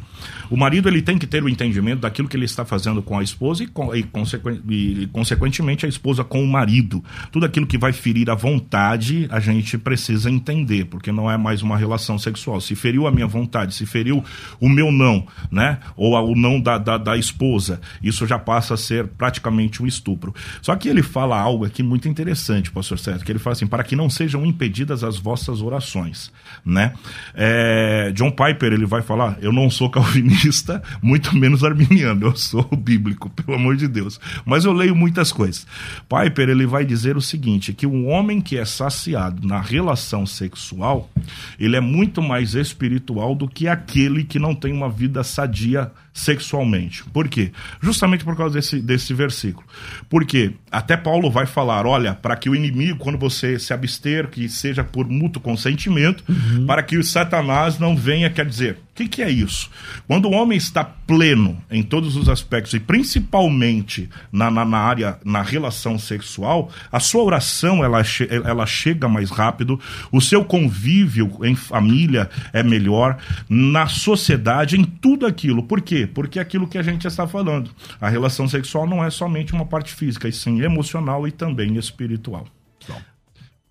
[0.51, 3.23] O marido ele tem que ter o entendimento daquilo que ele está fazendo com a
[3.23, 7.05] esposa e, com, e, consequ, e, consequentemente a esposa com o marido.
[7.31, 11.63] Tudo aquilo que vai ferir a vontade, a gente precisa entender, porque não é mais
[11.63, 12.61] uma relação sexual.
[12.61, 14.25] Se feriu a minha vontade, se feriu
[14.61, 15.79] o meu não, né?
[15.97, 20.22] Ou o não da, da, da esposa, isso já passa a ser praticamente um estupro.
[20.61, 23.83] Só que ele fala algo aqui muito interessante, pastor Sérgio, que ele fala assim, para
[23.83, 26.31] que não sejam impedidas as vossas orações,
[26.65, 26.93] né?
[27.35, 32.27] É, John Piper, ele vai falar, eu não sou calvinista, muito menos arminiano.
[32.27, 34.21] Eu sou bíblico, pelo amor de Deus.
[34.45, 35.67] Mas eu leio muitas coisas.
[36.09, 41.11] Piper ele vai dizer o seguinte, que um homem que é saciado na relação sexual,
[41.59, 47.05] ele é muito mais espiritual do que aquele que não tem uma vida sadia sexualmente.
[47.13, 47.53] Por quê?
[47.81, 49.67] Justamente por causa desse, desse versículo.
[50.09, 54.49] Porque até Paulo vai falar: olha, para que o inimigo, quando você se abster, que
[54.49, 56.67] seja por mútuo consentimento, uhum.
[56.67, 59.71] para que o Satanás não venha, quer dizer, o que, que, é isso?
[60.07, 65.19] Quando o homem está pleno em todos os aspectos, e principalmente na, na, na, área,
[65.25, 68.03] na relação sexual, a sua oração ela,
[68.45, 69.81] ela chega mais rápido,
[70.13, 73.17] o seu convívio em família é melhor,
[73.49, 75.63] na sociedade, em tudo aquilo.
[75.63, 76.07] Por quê?
[76.07, 77.71] Porque é aquilo que a gente está falando.
[77.99, 82.47] A relação sexual não é somente uma parte física, e sim emocional e também espiritual.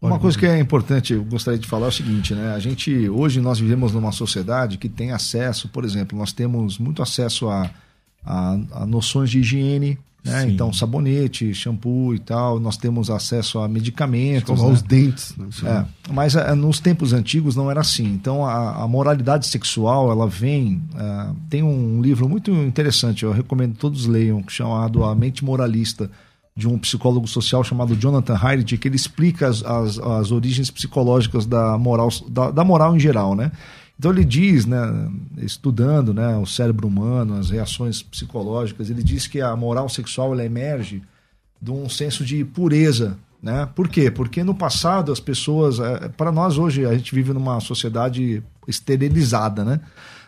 [0.01, 2.55] Uma coisa que é importante, eu gostaria de falar é o seguinte, né?
[2.55, 7.03] A gente, hoje nós vivemos numa sociedade que tem acesso, por exemplo, nós temos muito
[7.03, 7.69] acesso a,
[8.25, 10.47] a, a noções de higiene, né?
[10.47, 14.49] Então, sabonete, shampoo e tal, nós temos acesso a medicamentos.
[14.49, 14.73] Escovar né?
[14.73, 15.35] os dentes.
[15.35, 15.49] Né?
[15.65, 18.05] É, mas é, nos tempos antigos não era assim.
[18.05, 20.81] Então, a, a moralidade sexual, ela vem.
[20.95, 26.09] É, tem um livro muito interessante, eu recomendo que todos leiam, chamado A Mente Moralista
[26.55, 31.45] de um psicólogo social chamado Jonathan Haidt, que ele explica as, as, as origens psicológicas
[31.45, 33.51] da moral, da, da, moral em geral, né?
[33.97, 34.79] Então ele diz, né,
[35.37, 40.43] estudando né, o cérebro humano, as reações psicológicas, ele diz que a moral sexual ela
[40.43, 41.03] emerge
[41.61, 43.67] de um senso de pureza, né?
[43.75, 44.09] Por quê?
[44.11, 49.63] Porque no passado as pessoas, é, para nós hoje a gente vive numa sociedade esterilizada,
[49.63, 49.79] né?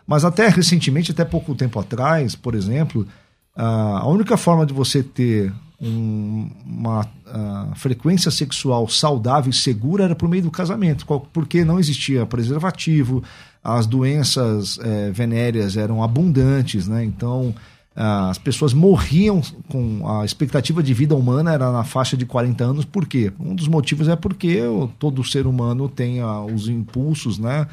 [0.05, 3.07] Mas até recentemente, até pouco tempo atrás, por exemplo,
[3.55, 5.53] a única forma de você ter
[5.84, 11.80] um, uma uh, frequência sexual saudável e segura era por meio do casamento, porque não
[11.80, 13.22] existia preservativo,
[13.63, 17.02] as doenças eh, venéreas eram abundantes, né?
[17.02, 17.56] então
[17.96, 22.62] uh, as pessoas morriam com a expectativa de vida humana era na faixa de 40
[22.62, 23.32] anos, por quê?
[23.39, 24.60] Um dos motivos é porque
[25.00, 27.67] todo ser humano tem uh, os impulsos, né?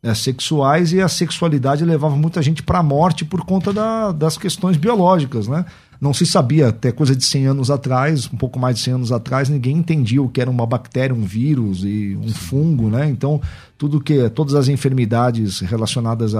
[0.00, 4.38] É, sexuais e a sexualidade levava muita gente para a morte por conta da, das
[4.38, 5.64] questões biológicas, né?
[6.00, 9.12] Não se sabia, até coisa de 100 anos atrás, um pouco mais de 100 anos
[9.12, 13.08] atrás, ninguém entendia o que era uma bactéria, um vírus e um fungo, né?
[13.08, 13.40] Então,
[13.76, 16.34] tudo que todas as enfermidades relacionadas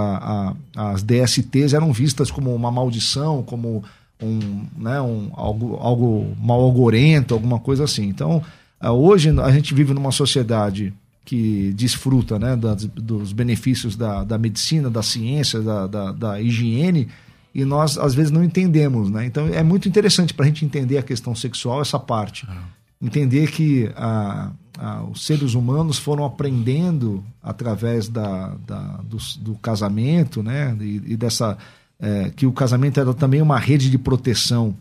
[0.77, 3.83] às DSTs eram vistas como uma maldição, como
[4.23, 8.09] um, né, um, algo, algo mal algorento, alguma coisa assim.
[8.09, 8.43] Então,
[8.81, 10.93] ah, hoje a gente vive numa sociedade
[11.25, 17.09] que desfruta né, das, dos benefícios da, da medicina, da ciência, da, da, da higiene,
[17.59, 19.27] e nós às vezes não entendemos, né?
[19.27, 22.63] Então é muito interessante para a gente entender a questão sexual essa parte, ah.
[23.03, 30.41] entender que a, a, os seres humanos foram aprendendo através da, da do, do, casamento,
[30.41, 30.77] né?
[30.81, 31.59] E, e dessa
[31.99, 34.77] é, que o casamento era também uma rede de proteção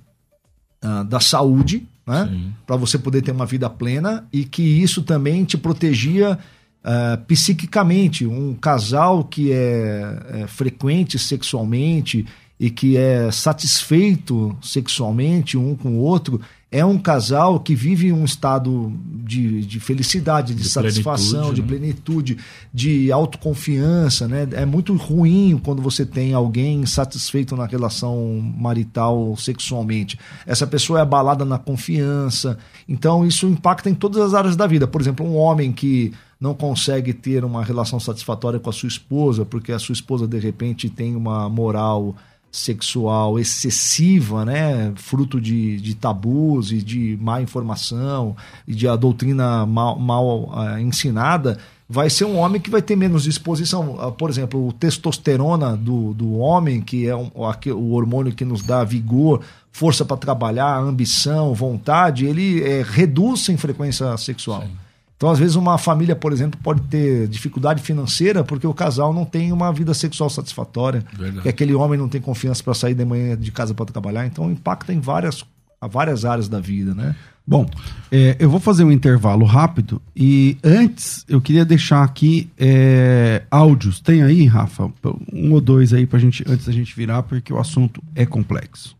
[0.86, 2.54] uh, da saúde, né?
[2.68, 6.38] Para você poder ter uma vida plena e que isso também te protegia
[6.84, 8.24] uh, psiquicamente.
[8.28, 12.24] Um casal que é, é frequente sexualmente
[12.60, 18.26] e que é satisfeito sexualmente um com o outro, é um casal que vive um
[18.26, 18.92] estado
[19.24, 21.68] de, de felicidade, de, de satisfação, plenitude, de né?
[21.68, 22.38] plenitude,
[22.74, 24.28] de autoconfiança.
[24.28, 24.46] Né?
[24.52, 30.20] É muito ruim quando você tem alguém insatisfeito na relação marital sexualmente.
[30.46, 32.58] Essa pessoa é abalada na confiança.
[32.88, 34.86] Então, isso impacta em todas as áreas da vida.
[34.86, 39.46] Por exemplo, um homem que não consegue ter uma relação satisfatória com a sua esposa,
[39.46, 42.14] porque a sua esposa, de repente, tem uma moral
[42.52, 48.36] sexual excessiva, né, fruto de, de tabus e de má informação
[48.68, 51.58] e de a doutrina mal, mal uh, ensinada,
[51.90, 53.96] vai ser um homem que vai ter menos disposição.
[53.96, 58.46] Uh, por exemplo, o testosterona do, do homem, que é um, o, o hormônio que
[58.46, 64.62] nos dá vigor, força para trabalhar, ambição, vontade, ele é, reduz em frequência sexual.
[64.64, 64.87] Sim.
[65.18, 69.26] Então, às vezes, uma família, por exemplo, pode ter dificuldade financeira porque o casal não
[69.26, 71.42] tem uma vida sexual satisfatória, Verdade.
[71.42, 74.28] que aquele homem não tem confiança para sair de manhã de casa para trabalhar.
[74.28, 75.44] Então, impacta em várias,
[75.82, 77.16] várias áreas da vida, né?
[77.48, 77.66] Bom,
[78.12, 84.00] é, eu vou fazer um intervalo rápido e antes eu queria deixar aqui é, áudios.
[84.02, 84.92] Tem aí, Rafa,
[85.34, 88.96] um ou dois aí pra gente, antes da gente virar, porque o assunto é complexo.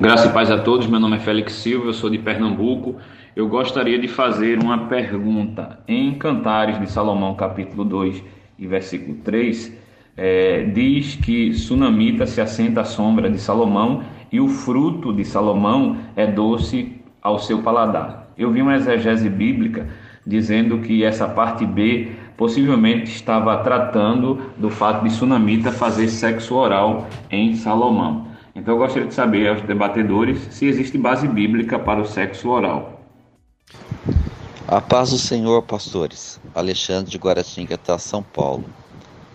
[0.00, 2.96] Graças e paz a todos, meu nome é Félix Silva, eu sou de Pernambuco
[3.36, 5.78] eu gostaria de fazer uma pergunta.
[5.86, 8.24] Em Cantares de Salomão, capítulo 2
[8.58, 9.76] e versículo 3,
[10.16, 15.98] é, diz que Sunamita se assenta à sombra de Salomão e o fruto de Salomão
[16.16, 18.32] é doce ao seu paladar.
[18.38, 19.86] Eu vi uma exegese bíblica
[20.26, 27.06] dizendo que essa parte B possivelmente estava tratando do fato de Sunamita fazer sexo oral
[27.30, 28.28] em Salomão.
[28.54, 32.95] Então eu gostaria de saber aos debatedores se existe base bíblica para o sexo oral.
[34.68, 36.40] A paz do Senhor, pastores.
[36.52, 38.64] Alexandre de Guaratinguetá, São Paulo.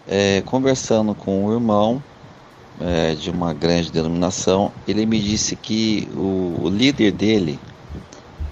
[0.06, 2.04] É, conversando com um irmão
[2.82, 7.58] é, de uma grande denominação, ele me disse que o, o, líder dele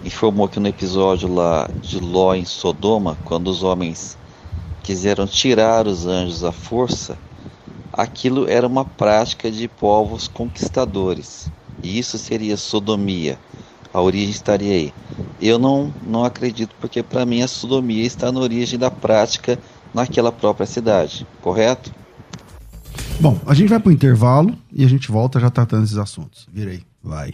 [0.05, 4.17] informou que no episódio lá de Ló em Sodoma, quando os homens
[4.81, 7.17] quiseram tirar os anjos à força,
[7.91, 11.51] aquilo era uma prática de povos conquistadores.
[11.83, 13.37] E isso seria sodomia
[13.93, 14.93] a origem estaria aí.
[15.41, 19.57] Eu não, não acredito, porque para mim a sodomia está na origem da prática
[19.93, 21.91] naquela própria cidade, correto?
[23.19, 26.47] Bom, a gente vai para o intervalo e a gente volta já tratando esses assuntos.
[26.51, 27.33] Virei, vai.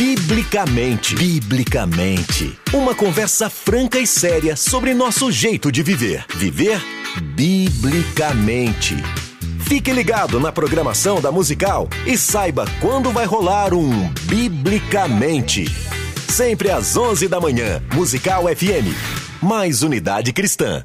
[0.00, 1.14] Biblicamente.
[1.14, 2.58] Biblicamente.
[2.72, 6.24] Uma conversa franca e séria sobre nosso jeito de viver.
[6.34, 6.80] Viver
[7.36, 8.96] biblicamente.
[9.68, 15.66] Fique ligado na programação da Musical e saiba quando vai rolar um Biblicamente.
[16.30, 18.96] Sempre às 11 da manhã, Musical FM.
[19.42, 20.82] Mais unidade cristã.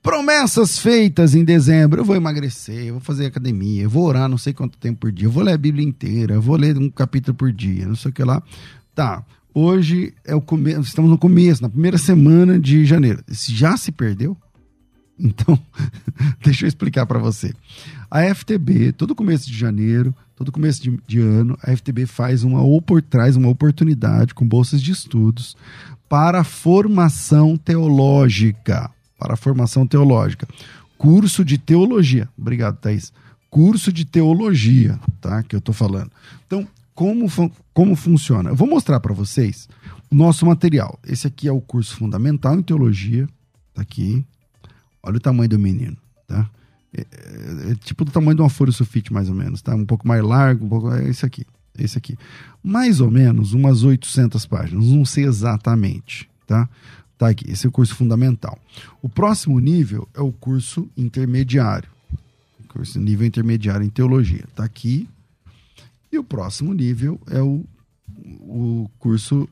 [0.02, 2.00] Promessas feitas em dezembro.
[2.00, 5.12] Eu vou emagrecer, eu vou fazer academia, eu vou orar não sei quanto tempo por
[5.12, 7.94] dia, eu vou ler a Bíblia inteira, eu vou ler um capítulo por dia, não
[7.94, 8.42] sei o que lá.
[8.94, 9.22] Tá,
[9.56, 13.22] Hoje é o começo, estamos no começo, na primeira semana de janeiro.
[13.28, 14.36] Já se perdeu?
[15.16, 15.56] Então,
[16.42, 17.54] deixa eu explicar para você.
[18.10, 22.60] A FTB, todo começo de janeiro, todo começo de, de ano, a FTB faz uma
[23.08, 25.56] traz uma oportunidade com bolsas de estudos
[26.08, 30.48] para formação teológica, para formação teológica.
[30.98, 32.28] Curso de teologia.
[32.36, 33.12] Obrigado, Thaís.
[33.48, 35.44] Curso de teologia, tá?
[35.44, 36.10] Que eu tô falando.
[36.44, 37.26] Então, como,
[37.72, 38.50] como funciona.
[38.50, 39.68] Eu vou mostrar para vocês
[40.11, 40.98] o nosso material.
[41.07, 43.28] Esse aqui é o curso fundamental em teologia.
[43.74, 44.24] Tá aqui.
[45.02, 46.48] Olha o tamanho do menino, tá?
[46.97, 49.74] É, é, é tipo do tamanho de uma folha sulfite, mais ou menos, tá?
[49.74, 50.90] Um pouco mais largo, um pouco...
[50.92, 51.45] É esse aqui,
[51.78, 52.16] esse aqui.
[52.62, 56.68] Mais ou menos umas 800 páginas, não sei exatamente, tá?
[57.18, 58.59] Tá aqui, esse é o curso fundamental.
[59.03, 61.88] O próximo nível é o curso intermediário.
[62.68, 64.45] Curso nível intermediário em teologia.
[64.55, 65.09] Tá aqui.
[66.14, 67.64] E o próximo nível é o,
[68.40, 69.48] o curso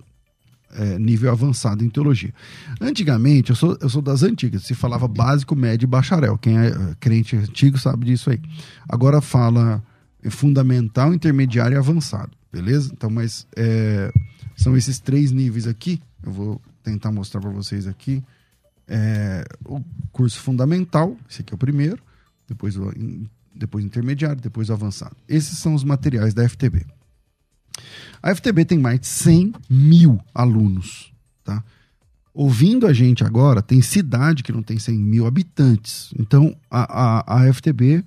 [0.70, 2.32] é, nível avançado em teologia.
[2.80, 6.38] Antigamente, eu sou, eu sou das antigas, se falava básico, médio e bacharel.
[6.38, 8.40] Quem é crente antigo sabe disso aí.
[8.88, 9.82] Agora fala
[10.30, 12.92] fundamental, intermediário e avançado, beleza?
[12.92, 14.12] Então, mas é,
[14.56, 16.00] são esses três níveis aqui.
[16.22, 18.22] Eu vou tentar mostrar para vocês aqui.
[18.86, 19.80] É, o
[20.12, 22.00] curso fundamental, esse aqui é o primeiro,
[22.46, 22.88] depois o,
[23.54, 25.16] depois intermediário, depois avançado.
[25.28, 26.84] Esses são os materiais da FTB.
[28.22, 31.12] A FTB tem mais de 100 mil alunos,
[31.44, 31.62] tá?
[32.34, 36.14] Ouvindo a gente agora, tem cidade que não tem 100 mil habitantes.
[36.18, 38.02] Então, a, a, a FTB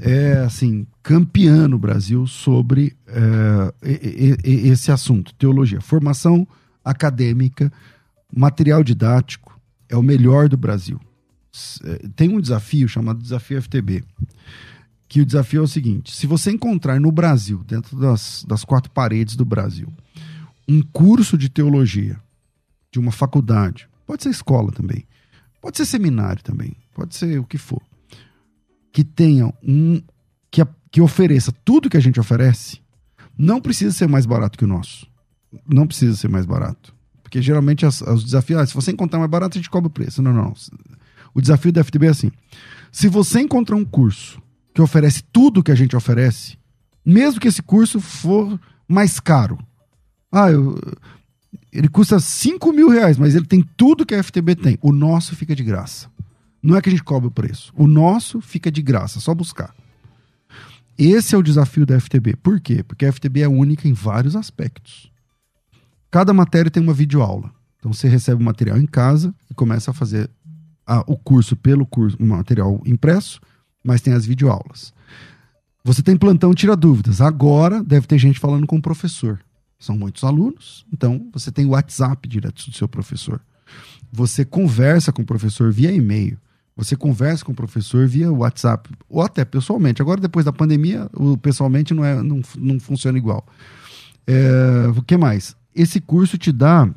[0.00, 3.74] é, assim, campeã no Brasil sobre é,
[4.42, 5.80] esse assunto, teologia.
[5.80, 6.48] Formação
[6.82, 7.70] acadêmica,
[8.34, 9.60] material didático,
[9.90, 10.98] é o melhor do Brasil.
[11.84, 14.04] É, tem um desafio chamado Desafio FTB
[15.10, 18.90] que o desafio é o seguinte: se você encontrar no Brasil, dentro das, das quatro
[18.92, 19.92] paredes do Brasil,
[20.66, 22.18] um curso de teologia
[22.92, 25.04] de uma faculdade, pode ser escola também,
[25.60, 27.82] pode ser seminário também, pode ser o que for,
[28.92, 30.00] que tenha um.
[30.48, 32.80] que, que ofereça tudo que a gente oferece,
[33.36, 35.10] não precisa ser mais barato que o nosso.
[35.66, 36.94] Não precisa ser mais barato.
[37.20, 40.22] Porque geralmente os desafios, ah, se você encontrar mais barato, a gente cobra o preço.
[40.22, 40.54] Não, não.
[41.34, 42.30] O desafio da FTB é assim:
[42.90, 44.40] se você encontrar um curso
[44.74, 46.56] que oferece tudo que a gente oferece,
[47.04, 49.58] mesmo que esse curso for mais caro.
[50.32, 50.78] Ah, eu,
[51.72, 54.78] ele custa 5 mil reais, mas ele tem tudo que a FTB tem.
[54.80, 56.08] O nosso fica de graça.
[56.62, 57.72] Não é que a gente cobra o preço.
[57.76, 59.74] O nosso fica de graça, só buscar.
[60.98, 62.36] Esse é o desafio da FTB.
[62.36, 62.82] Por quê?
[62.82, 65.10] Porque a FTB é única em vários aspectos.
[66.10, 67.50] Cada matéria tem uma videoaula.
[67.78, 70.28] Então você recebe o material em casa e começa a fazer
[70.90, 73.40] a, o curso pelo curso, material impresso
[73.82, 74.92] mas tem as videoaulas.
[75.82, 77.20] Você tem plantão tira dúvidas.
[77.20, 79.40] Agora deve ter gente falando com o professor.
[79.78, 83.40] São muitos alunos, então você tem o WhatsApp direto do seu professor.
[84.12, 86.36] Você conversa com o professor via e-mail.
[86.76, 90.02] Você conversa com o professor via WhatsApp, ou até pessoalmente.
[90.02, 93.46] Agora, depois da pandemia, o pessoalmente não, é, não, não funciona igual.
[94.26, 95.56] É, o que mais?
[95.74, 96.88] Esse curso te dá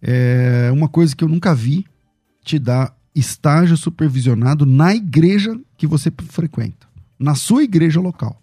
[0.00, 1.86] é, uma coisa que eu nunca vi,
[2.46, 6.86] te dá estágio supervisionado na igreja que você frequenta,
[7.18, 8.40] na sua igreja local.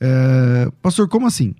[0.00, 1.54] É, pastor, como assim?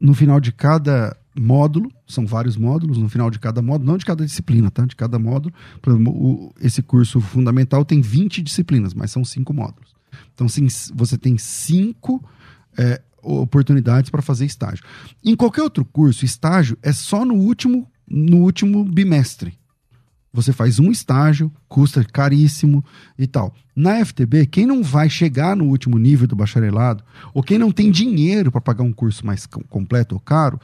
[0.00, 4.04] No final de cada módulo, são vários módulos, no final de cada módulo, não de
[4.04, 4.84] cada disciplina, tá?
[4.84, 5.54] De cada módulo.
[5.80, 9.94] Por exemplo, o, esse curso fundamental tem 20 disciplinas, mas são cinco módulos.
[10.34, 12.24] Então, sim, você tem cinco
[12.76, 14.84] é, oportunidades para fazer estágio.
[15.24, 19.56] Em qualquer outro curso, estágio é só no último, no último bimestre
[20.36, 22.84] você faz um estágio, custa caríssimo
[23.18, 23.54] e tal.
[23.74, 27.90] Na FTB, quem não vai chegar no último nível do bacharelado, ou quem não tem
[27.90, 30.60] dinheiro para pagar um curso mais completo ou caro,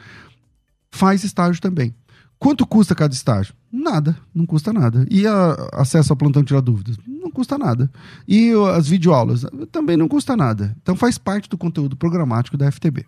[0.90, 1.94] faz estágio também.
[2.42, 3.54] Quanto custa cada estágio?
[3.72, 5.06] Nada, não custa nada.
[5.08, 6.98] E a, acesso ao plantão tirar dúvidas?
[7.06, 7.88] Não custa nada.
[8.26, 9.46] E as videoaulas?
[9.70, 10.74] Também não custa nada.
[10.82, 13.06] Então faz parte do conteúdo programático da FTB.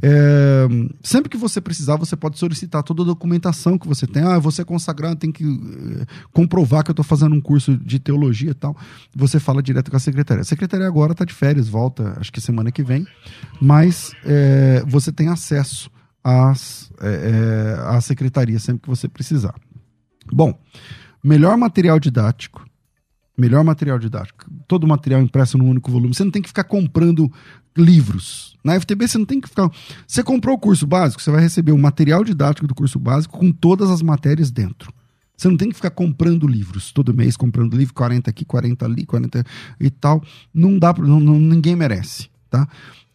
[0.00, 0.68] É,
[1.02, 4.22] sempre que você precisar, você pode solicitar toda a documentação que você tem.
[4.22, 7.98] Ah, você é consagrado, tem que eh, comprovar que eu estou fazendo um curso de
[7.98, 8.76] teologia e tal.
[9.16, 10.42] Você fala direto com a secretaria.
[10.42, 13.04] A secretaria agora está de férias, volta acho que semana que vem.
[13.60, 15.90] Mas é, você tem acesso
[16.22, 19.54] às, é, é, à secretaria sempre que você precisar.
[20.32, 20.58] Bom,
[21.22, 22.64] melhor material didático.
[23.36, 24.50] Melhor material didático.
[24.68, 26.14] Todo material impresso num único volume.
[26.14, 27.32] Você não tem que ficar comprando
[27.76, 28.56] livros.
[28.62, 29.70] Na FTB você não tem que ficar.
[30.06, 33.50] Você comprou o curso básico, você vai receber o material didático do curso básico com
[33.50, 34.92] todas as matérias dentro.
[35.36, 39.06] Você não tem que ficar comprando livros todo mês, comprando livro, 40 aqui, 40 ali,
[39.06, 39.42] 40
[39.80, 40.22] e tal.
[40.52, 42.68] Não dá, não, ninguém merece, tá?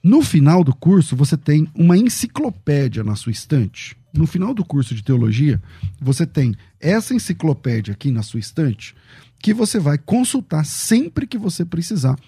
[0.05, 3.97] No final do curso, você tem uma enciclopédia na sua estante.
[4.13, 5.59] No final do curso de teologia,
[5.99, 8.95] você tem essa enciclopédia aqui na sua estante
[9.39, 12.19] que você vai consultar sempre que você precisar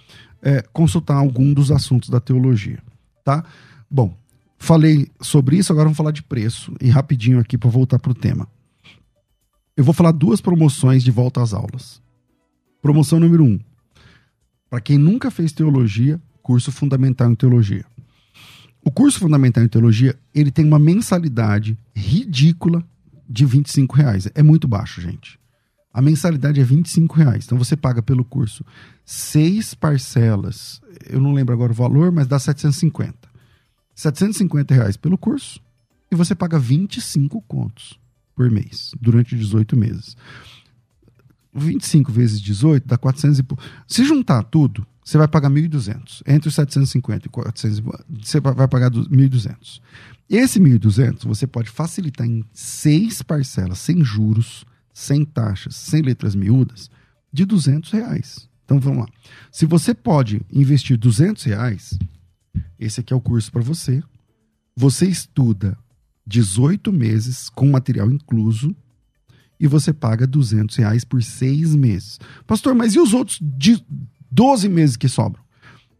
[0.41, 2.79] é, consultar algum dos assuntos da teologia,
[3.23, 3.45] tá?
[3.87, 4.17] Bom,
[4.57, 8.15] falei sobre isso, agora vamos falar de preço e rapidinho aqui para voltar para o
[8.15, 8.47] tema.
[9.75, 12.01] Eu vou falar duas promoções de volta às aulas.
[12.81, 13.59] Promoção número um,
[14.67, 17.83] para quem nunca fez teologia, curso fundamental em teologia.
[18.81, 22.81] O curso fundamental em teologia, ele tem uma mensalidade ridícula
[23.27, 24.29] de 25 reais.
[24.33, 25.37] É muito baixo, gente.
[25.93, 27.43] A mensalidade é 25 reais.
[27.43, 28.63] Então você paga pelo curso
[29.03, 30.79] seis parcelas.
[31.09, 33.27] Eu não lembro agora o valor, mas dá 750.
[33.93, 35.59] 750 reais pelo curso
[36.09, 37.99] e você paga 25 contos.
[38.33, 40.15] por mês, durante 18 meses.
[41.53, 43.63] 25 vezes 18 dá 400 e pouco.
[43.85, 46.21] Se juntar tudo, você vai pagar 1.200.
[46.27, 47.81] Entre os 750 e 400,
[48.21, 49.79] você vai pagar 1.200.
[50.29, 56.91] Esse 1.200 você pode facilitar em seis parcelas, sem juros, sem taxas, sem letras miúdas,
[57.31, 58.49] de 200 reais.
[58.65, 59.07] Então vamos lá.
[59.49, 61.97] Se você pode investir 200 reais,
[62.77, 64.03] esse aqui é o curso para você.
[64.75, 65.77] Você estuda
[66.25, 68.75] 18 meses com material incluso
[69.57, 72.19] e você paga 200 reais por seis meses.
[72.45, 73.39] Pastor, mas e os outros
[74.31, 75.43] 12 meses que sobram?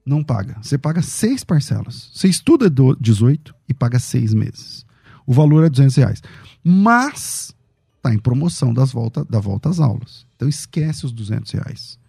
[0.06, 0.58] Não paga.
[0.62, 2.12] Você paga seis parcelas.
[2.14, 2.70] Você estuda
[3.00, 4.86] 18 e paga seis meses.
[5.26, 6.22] O valor é 200 reais.
[6.64, 7.54] Mas
[7.98, 10.26] está em promoção das volta, da volta às aulas.
[10.36, 12.00] Então esquece os 200 reais.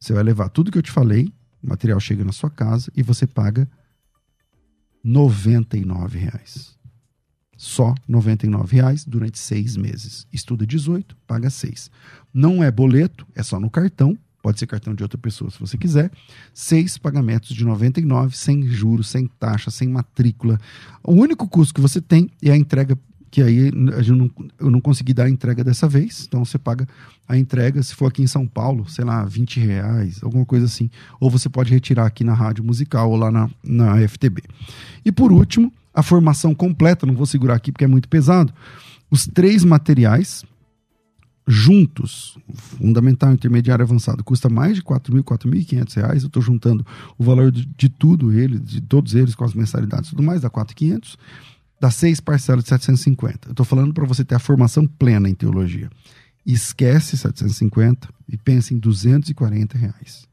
[0.00, 3.02] Você vai levar tudo que eu te falei, o material chega na sua casa e
[3.02, 3.68] você paga
[5.02, 6.76] 99 reais.
[7.56, 10.26] Só R$ reais durante seis meses.
[10.32, 11.90] Estuda 18, paga 6.
[12.32, 14.18] Não é boleto, é só no cartão.
[14.46, 16.08] Pode ser cartão de outra pessoa se você quiser.
[16.54, 20.56] Seis pagamentos de 99, sem juros, sem taxa, sem matrícula.
[21.02, 22.96] O único custo que você tem é a entrega
[23.28, 23.72] que aí
[24.06, 24.30] eu não,
[24.60, 26.86] eu não consegui dar a entrega dessa vez, então você paga
[27.28, 30.88] a entrega, se for aqui em São Paulo, sei lá, 20 reais, alguma coisa assim.
[31.18, 34.44] Ou você pode retirar aqui na rádio musical ou lá na, na FTB.
[35.04, 38.54] E por último, a formação completa, não vou segurar aqui porque é muito pesado.
[39.10, 40.44] Os três materiais
[41.46, 46.22] juntos, fundamental, intermediário avançado, custa mais de 4.000, 4.500 reais.
[46.22, 46.84] Eu estou juntando
[47.16, 50.40] o valor de, de, tudo ele, de todos eles com as mensalidades e tudo mais,
[50.40, 51.16] dá 4.500.
[51.78, 53.48] Dá seis parcelas de 750.
[53.48, 55.90] Eu estou falando para você ter a formação plena em teologia.
[56.44, 60.26] Esquece 750 e pense em 240 reais.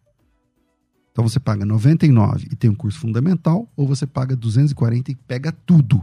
[1.12, 5.52] Então você paga 99 e tem um curso fundamental, ou você paga 240 e pega
[5.52, 6.02] tudo.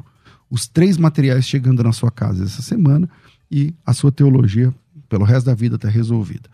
[0.49, 3.09] Os três materiais chegando na sua casa essa semana
[3.51, 4.73] e a sua teologia
[5.11, 6.49] pelo resto da vida está resolvida.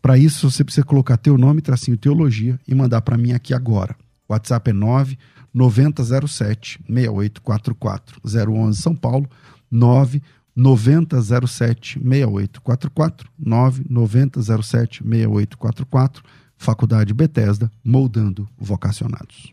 [0.00, 3.94] Para isso, você precisa colocar teu nome, tracinho teologia e mandar para mim aqui agora.
[4.28, 5.16] WhatsApp é 9
[5.54, 9.28] 9007 6844 011 São Paulo
[9.70, 10.20] 9
[10.56, 16.24] 9007 6844 9 9007 6844
[16.56, 19.52] Faculdade Bethesda, moldando vocacionados.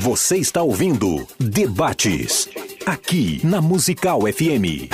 [0.00, 2.48] Você está ouvindo Debates
[2.86, 4.88] aqui na Musical FM.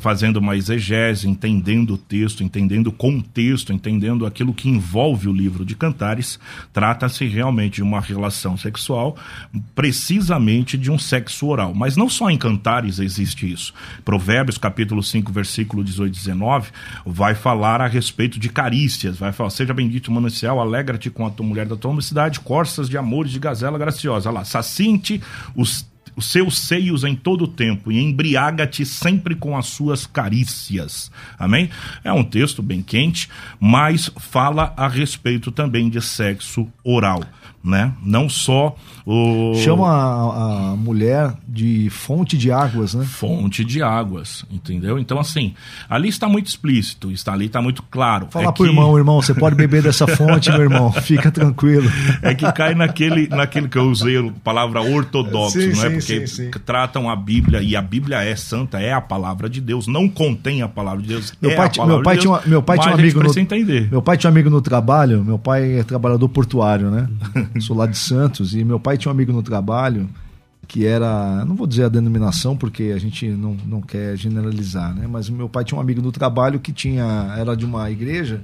[0.00, 5.64] fazendo uma exegese, entendendo o texto, entendendo o contexto, entendendo aquilo que envolve o livro
[5.64, 6.40] de Cantares,
[6.72, 9.16] trata-se realmente de uma relação sexual,
[9.76, 11.72] precisamente de um sexo oral.
[11.72, 13.72] Mas não só em Cantares existe isso.
[14.04, 16.70] Provérbios, capítulo 5, versículo 18 e 19,
[17.06, 21.46] vai falar a respeito de carícias, vai falar, seja bendito manancial, alegra-te com a tua
[21.46, 24.28] mulher da tua mocidade, corças de amores de gazela graciosa.
[24.28, 25.22] Olha lá, sacinte
[25.54, 25.88] os
[26.20, 31.10] os seus seios em todo o tempo e embriaga-te sempre com as suas carícias.
[31.38, 31.70] Amém?
[32.04, 37.22] É um texto bem quente, mas fala a respeito também de sexo oral
[37.62, 37.92] né?
[38.02, 39.54] Não só o.
[39.56, 43.04] Chama a, a, mulher de fonte de águas, né?
[43.04, 44.98] Fonte de águas, entendeu?
[44.98, 45.54] Então, assim,
[45.88, 48.28] ali está muito explícito, está ali está muito claro.
[48.30, 48.70] Fala é pro que...
[48.70, 51.90] irmão, irmão, você pode beber dessa fonte, meu irmão, fica tranquilo.
[52.22, 55.90] É que cai naquele, naquele que eu usei a palavra ortodoxo, sim, não é?
[55.90, 56.50] Porque sim, sim.
[56.64, 60.62] tratam a Bíblia, e a Bíblia é santa, é a palavra de Deus, não contém
[60.62, 61.32] a palavra de Deus.
[61.40, 63.22] Meu é pai, meu pai, tinha, meu pai tinha um amigo.
[63.22, 63.90] No, entender.
[63.90, 67.08] Meu pai tinha um amigo no trabalho, meu pai é trabalhador portuário, né?
[67.60, 70.08] Sou lá de Santos e meu pai tinha um amigo no trabalho
[70.70, 75.04] que era, não vou dizer a denominação porque a gente não, não quer generalizar, né?
[75.10, 78.40] Mas meu pai tinha um amigo no trabalho que tinha, era de uma igreja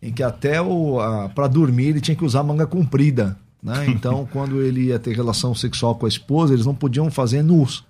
[0.00, 0.98] em que até o
[1.34, 3.86] para dormir ele tinha que usar manga comprida, né?
[3.88, 7.84] Então quando ele ia ter relação sexual com a esposa eles não podiam fazer nus,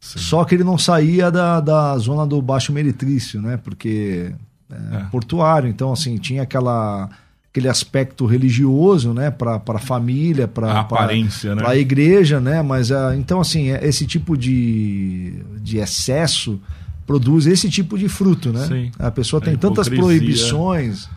[0.00, 3.56] Só que ele não saía da, da zona do Baixo Meretrício, né?
[3.56, 4.32] Porque
[4.70, 7.08] é, portuário, então assim, tinha aquela
[7.50, 11.62] aquele aspecto religioso, né, para a família, para A aparência, né?
[11.62, 12.60] para a igreja, né?
[12.60, 16.60] Mas ah, então assim, é- esse tipo de, de excesso
[17.06, 18.66] produz esse tipo de fruto, né?
[18.66, 18.90] Sim.
[18.98, 20.18] A pessoa A tem tantas hipocrisia.
[20.18, 21.15] proibições, É.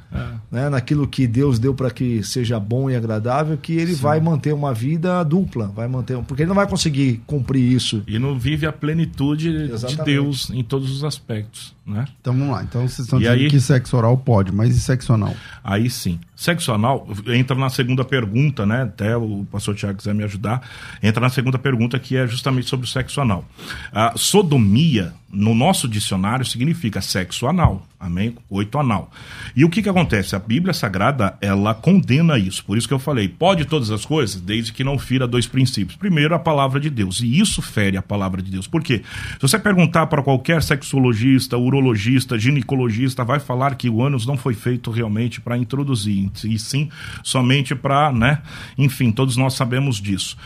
[0.52, 4.54] né, naquilo que Deus deu para que seja bom e agradável, que ele vai manter
[4.54, 8.04] uma vida dupla, vai manter, porque ele não vai conseguir cumprir isso.
[8.08, 10.06] E não vive a plenitude de Exatamente.
[10.06, 12.06] Deus em todos os aspectos, né?
[12.20, 12.64] Então vamos lá.
[12.64, 13.50] Então vocês estão E dizendo aí?
[13.50, 15.36] que sexo oral pode, mas e sexo anal?
[15.64, 16.20] Aí sim.
[16.36, 18.84] Sexo anal entra na segunda pergunta, né?
[18.84, 20.62] Até o pastor Tiago quiser me ajudar.
[21.04, 23.44] Entra na segunda pergunta, que é justamente sobre o sexo anal.
[23.92, 27.86] A sodomia, no nosso dicionário, significa sexo anal.
[28.00, 28.36] Amém?
[28.50, 29.12] Oito anal.
[29.54, 29.99] E o que, que acontece?
[30.34, 32.64] A Bíblia Sagrada, ela condena isso.
[32.64, 35.98] Por isso que eu falei, pode todas as coisas, desde que não fira dois princípios.
[35.98, 37.20] Primeiro, a palavra de Deus.
[37.20, 38.68] E isso fere a palavra de Deus.
[38.68, 39.02] Por quê?
[39.34, 44.54] Se você perguntar para qualquer sexologista, urologista, ginecologista, vai falar que o ânus não foi
[44.54, 46.90] feito realmente para introduzir, e sim
[47.24, 48.42] somente para, né?
[48.78, 50.38] Enfim, todos nós sabemos disso.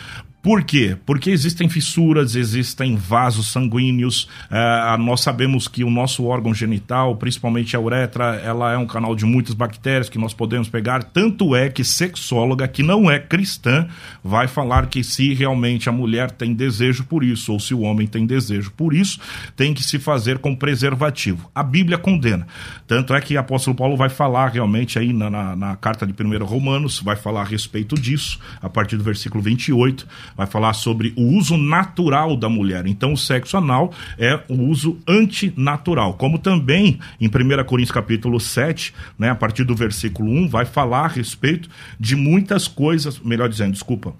[0.43, 0.97] Por quê?
[1.05, 4.27] Porque existem fissuras, existem vasos sanguíneos.
[4.51, 9.15] eh, nós sabemos que o nosso órgão genital, principalmente a uretra, ela é um canal
[9.15, 11.01] de muitas bactérias que nós podemos pegar.
[11.01, 13.87] Tanto é que sexóloga que não é cristã
[14.21, 18.05] vai falar que se realmente a mulher tem desejo por isso, ou se o homem
[18.05, 19.21] tem desejo por isso,
[19.55, 21.49] tem que se fazer com preservativo.
[21.55, 22.45] A Bíblia condena.
[22.85, 26.11] Tanto é que o apóstolo Paulo vai falar realmente aí na, na, na carta de
[26.11, 30.05] 1 Romanos, vai falar a respeito disso, a partir do versículo 28,
[30.35, 32.85] vai falar sobre o uso natural da mulher.
[32.87, 36.13] Então, o sexo anal é o uso antinatural.
[36.13, 41.05] Como também em 1 Coríntios capítulo 7, né, a partir do versículo 1, vai falar
[41.05, 41.69] a respeito
[41.99, 44.13] de muitas coisas, melhor dizendo, desculpa,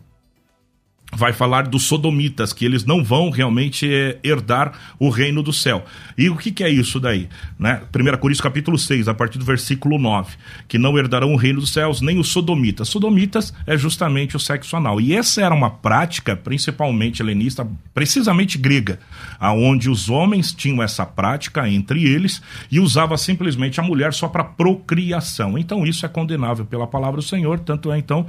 [1.16, 5.86] vai falar dos sodomitas, que eles não vão realmente eh, herdar o reino do céu.
[6.18, 7.30] E o que, que é isso daí?
[7.57, 7.82] Né?
[7.93, 10.36] 1 Coríntios capítulo 6, a partir do versículo 9,
[10.68, 12.88] que não herdarão o reino dos céus, nem os sodomitas.
[12.88, 14.99] Sodomitas é justamente o sexo anal.
[14.99, 18.99] E essa era uma prática, principalmente helenista, precisamente grega,
[19.39, 22.41] aonde os homens tinham essa prática entre eles
[22.72, 25.57] e usava simplesmente a mulher só para procriação.
[25.57, 28.26] Então isso é condenável pela palavra do Senhor, tanto é então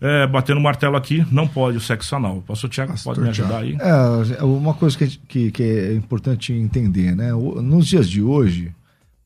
[0.00, 2.42] é, batendo o martelo aqui, não pode o sexo anal.
[2.46, 3.76] Pastor Tiago, pode me ajudar aí?
[3.80, 7.32] É, uma coisa que, que, que é importante entender, né?
[7.32, 8.72] Nos dias de hoje,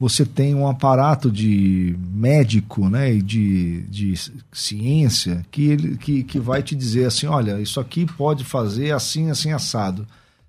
[0.00, 4.14] você tem um aparato de médico, né, e de, de
[4.50, 9.28] ciência que, ele, que, que vai te dizer assim, olha, isso aqui pode fazer assim,
[9.28, 10.06] assim, assado.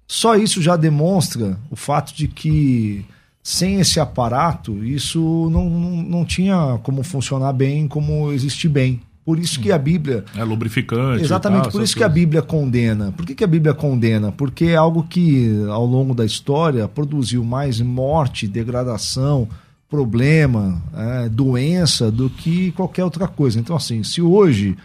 [0.07, 3.05] Só isso já demonstra o fato de que
[3.43, 9.01] sem esse aparato, isso não, não, não tinha como funcionar bem, como existir bem.
[9.23, 11.23] Por isso que a Bíblia É lubrificante.
[11.23, 12.09] Exatamente, tal, por isso que a.
[12.09, 13.11] Bíblia condena.
[13.11, 14.31] Por que, que a Bíblia condena?
[14.31, 19.47] Porque é algo que, ao longo da história, produziu mais morte, degradação,
[19.89, 23.59] problema, é, doença do que qualquer outra coisa.
[23.59, 24.75] Então, assim, se hoje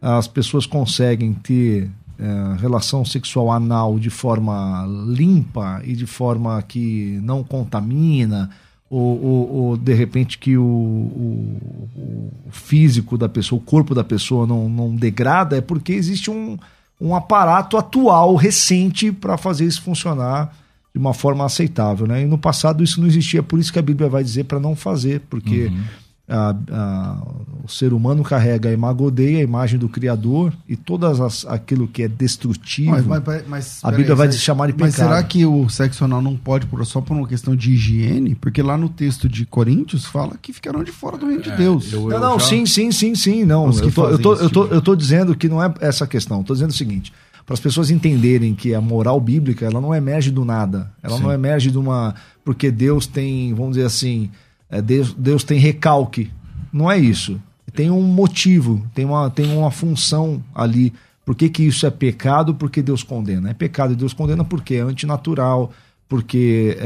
[0.00, 7.20] as pessoas conseguem ter é, relação sexual anal de forma limpa e de forma que
[7.22, 8.50] não contamina,
[8.94, 14.04] ou, ou- ou, de repente que o, o- o físico da pessoa, o corpo da
[14.04, 16.58] pessoa não, não degrada, é porque existe um,
[17.00, 20.54] um aparato atual, recente, para fazer isso funcionar
[20.94, 22.06] de uma forma aceitável.
[22.06, 22.22] Né?
[22.22, 24.76] E no passado isso não existia, por isso que a Bíblia vai dizer para não
[24.76, 25.82] fazer, porque Uhum.
[26.28, 27.22] A- a-
[27.64, 32.02] o ser humano carrega a imagodeia, a imagem do Criador, e todas as, aquilo que
[32.02, 32.90] é destrutivo.
[33.06, 35.08] Mas, mas- mas- A Bíblia vai isso aí- chamar de Mas pecado.
[35.08, 38.34] será que o sexo anal não pode por, só por uma questão de higiene?
[38.34, 41.92] Porque lá no texto de Coríntios fala que ficarão de fora do reino de Deus.
[41.92, 43.44] eu- Não, não, já- sim, sim, sim, sim.
[43.44, 46.06] Não, eu tô, eu, tô, eu, tô, eu tô dizendo que não é essa a
[46.06, 46.38] questão.
[46.38, 47.12] Eu tô dizendo o seguinte:
[47.44, 50.90] para as pessoas entenderem que a moral bíblica ela não emerge do nada.
[51.02, 51.22] Ela Sim.
[51.24, 52.14] não emerge de uma.
[52.44, 56.30] Porque Deus tem, vamos dizer assim, é, Deus, Deus tem recalque.
[56.72, 57.40] Não é isso.
[57.74, 60.92] Tem um motivo, tem uma, tem uma função ali.
[61.24, 62.54] Por que, que isso é pecado?
[62.54, 63.50] Porque Deus condena.
[63.50, 65.72] É pecado e Deus condena porque é antinatural,
[66.12, 66.84] porque é,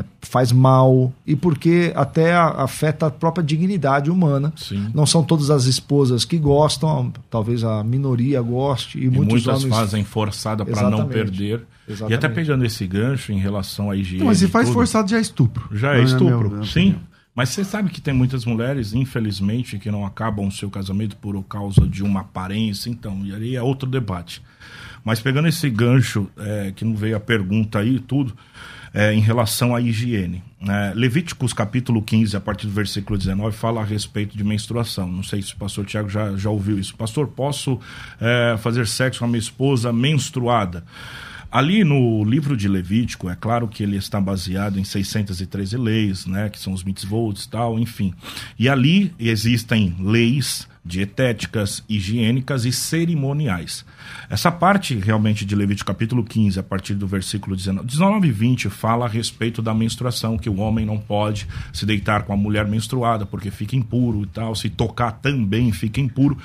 [0.00, 4.50] é, faz mal e porque até afeta a própria dignidade humana.
[4.56, 4.88] Sim.
[4.94, 9.62] Não são todas as esposas que gostam, talvez a minoria goste e, E muitos muitas
[9.62, 11.12] homens fazem forçada para não Exatamente.
[11.12, 11.66] perder.
[11.86, 12.14] E Exatamente.
[12.14, 14.20] até pegando esse gancho em relação à higiene.
[14.20, 15.68] Não, mas se faz tudo, forçado já é estupro.
[15.76, 16.80] Já Não é meu- estupro, minha sim.
[16.80, 17.00] opinião.
[17.34, 21.40] Mas você sabe que tem muitas mulheres, infelizmente, que não acabam o seu casamento por
[21.44, 24.42] causa de uma aparência, então, e aí é outro debate.
[25.04, 28.36] Mas pegando esse gancho, é, que não veio a pergunta aí tudo,
[28.92, 30.42] é, em relação à higiene.
[30.68, 35.10] É, Levíticos capítulo 15, a partir do versículo 19, fala a respeito de menstruação.
[35.10, 36.94] Não sei se o pastor Tiago já, já ouviu isso.
[36.96, 37.80] Pastor, posso
[38.20, 40.84] é, fazer sexo com a minha esposa menstruada?
[41.50, 46.48] Ali no livro de Levítico, é claro que ele está baseado em 613 leis, né,
[46.48, 48.14] que são os mitzvot e tal, enfim.
[48.56, 53.84] E ali existem leis dietéticas, higiênicas e cerimoniais.
[54.30, 58.70] Essa parte realmente de Levítico capítulo 15, a partir do versículo 19, 19 e 20,
[58.70, 62.66] fala a respeito da menstruação, que o homem não pode se deitar com a mulher
[62.66, 66.38] menstruada porque fica impuro e tal, se tocar também fica impuro.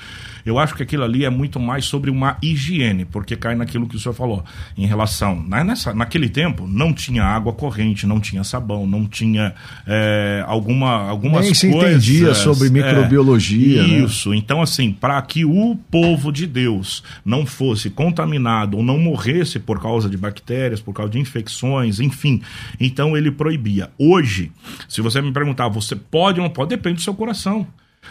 [0.46, 3.96] Eu acho que aquilo ali é muito mais sobre uma higiene, porque cai naquilo que
[3.96, 4.44] o senhor falou,
[4.78, 5.42] em relação.
[5.48, 9.54] Né, nessa, naquele tempo não tinha água corrente, não tinha sabão, não tinha
[9.88, 12.04] é, alguma, algumas Nem se coisas.
[12.04, 13.82] entendia sobre microbiologia.
[13.82, 14.00] É, né?
[14.00, 14.25] isso.
[14.34, 19.82] Então, assim, para que o povo de Deus não fosse contaminado ou não morresse por
[19.82, 22.42] causa de bactérias, por causa de infecções, enfim,
[22.80, 23.90] então ele proibia.
[23.98, 24.52] Hoje,
[24.88, 27.68] se você me perguntar, você pode ou não pode, depende do seu coração.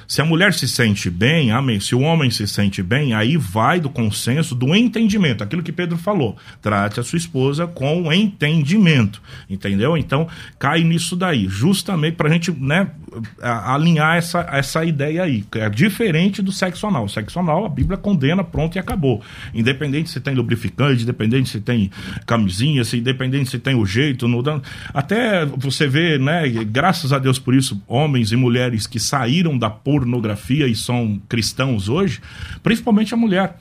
[0.07, 1.81] Se a mulher se sente bem, amém.
[1.81, 5.43] Se o homem se sente bem, aí vai do consenso, do entendimento.
[5.43, 6.37] Aquilo que Pedro falou.
[6.61, 9.23] Trate a sua esposa com entendimento.
[9.49, 9.97] Entendeu?
[9.97, 11.47] Então, cai nisso daí.
[11.49, 12.91] Justamente para a gente né,
[13.41, 15.45] alinhar essa, essa ideia aí.
[15.55, 17.05] É diferente do sexo anal.
[17.05, 19.23] O sexo anal, a Bíblia condena, pronto e acabou.
[19.53, 21.91] Independente se tem lubrificante, independente se tem
[22.27, 24.29] camisinha, se independente se tem o jeito.
[24.29, 24.43] No...
[24.93, 26.49] Até você vê, né?
[26.65, 31.89] Graças a Deus por isso, homens e mulheres que saíram da pornografia e são cristãos
[31.89, 32.21] hoje,
[32.63, 33.57] principalmente a mulher.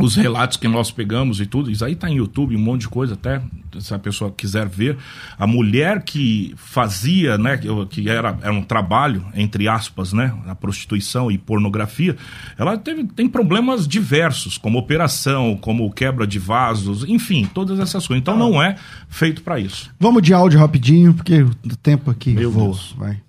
[0.00, 2.88] Os relatos que nós pegamos e tudo, isso aí tá em YouTube, um monte de
[2.88, 3.42] coisa, até
[3.80, 4.96] se a pessoa quiser ver.
[5.36, 7.58] A mulher que fazia, né,
[7.90, 12.16] que era, era um trabalho, entre aspas, né, a prostituição e pornografia,
[12.56, 18.22] ela teve, tem problemas diversos, como operação, como quebra de vasos, enfim, todas essas coisas.
[18.22, 18.76] Então não é
[19.08, 19.90] feito para isso.
[19.98, 22.66] Vamos de áudio rapidinho, porque o tempo aqui Meu voa.
[22.66, 22.94] Deus.
[22.96, 23.20] Vai.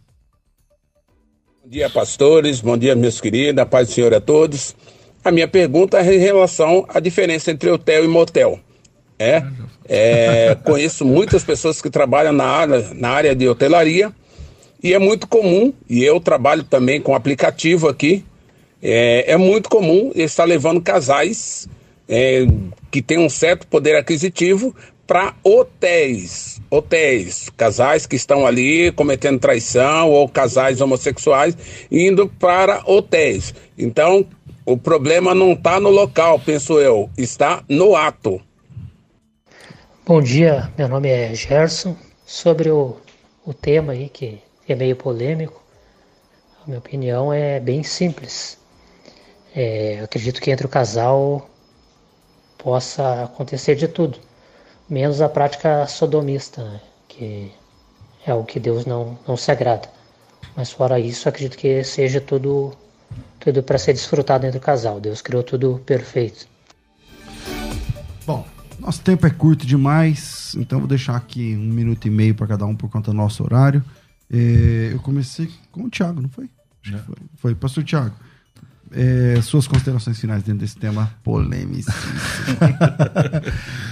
[1.64, 2.62] Bom dia, pastores.
[2.62, 3.62] Bom dia, meus queridos.
[3.62, 4.76] A paz do Senhor a todos.
[5.24, 8.60] A minha pergunta é em relação à diferença entre hotel e motel.
[9.18, 9.44] É,
[9.86, 14.14] é, conheço muitas pessoas que trabalham na área, na área de hotelaria
[14.82, 18.24] e é muito comum, e eu trabalho também com aplicativo aqui,
[18.82, 21.68] é, é muito comum estar levando casais
[22.08, 22.46] é,
[22.90, 24.74] que têm um certo poder aquisitivo
[25.06, 26.62] para hotéis.
[26.70, 31.58] Hotéis, casais que estão ali cometendo traição ou casais homossexuais
[31.92, 33.54] indo para hotéis.
[33.78, 34.26] Então,
[34.70, 38.40] o problema não está no local, penso eu, está no ato.
[40.06, 41.96] Bom dia, meu nome é Gerson.
[42.24, 42.98] Sobre o,
[43.44, 45.60] o tema aí, que é meio polêmico,
[46.62, 48.60] a minha opinião é bem simples.
[49.56, 51.50] É, acredito que entre o casal
[52.56, 54.20] possa acontecer de tudo,
[54.88, 57.52] menos a prática sodomista, né, que
[58.24, 59.90] é o que Deus não, não se agrada.
[60.56, 62.72] Mas fora isso, acredito que seja tudo,
[63.40, 65.00] tudo para ser desfrutado entre o casal.
[65.00, 66.48] Deus criou tudo perfeito.
[68.26, 68.46] Bom,
[68.80, 72.66] nosso tempo é curto demais, então vou deixar aqui um minuto e meio para cada
[72.66, 73.84] um por conta do nosso horário.
[74.32, 76.50] É, eu comecei com o Thiago, não foi?
[76.84, 77.16] Acho que foi.
[77.38, 78.16] Foi, pastor Thiago.
[78.92, 81.92] é, suas considerações finais dentro desse tema polêmico.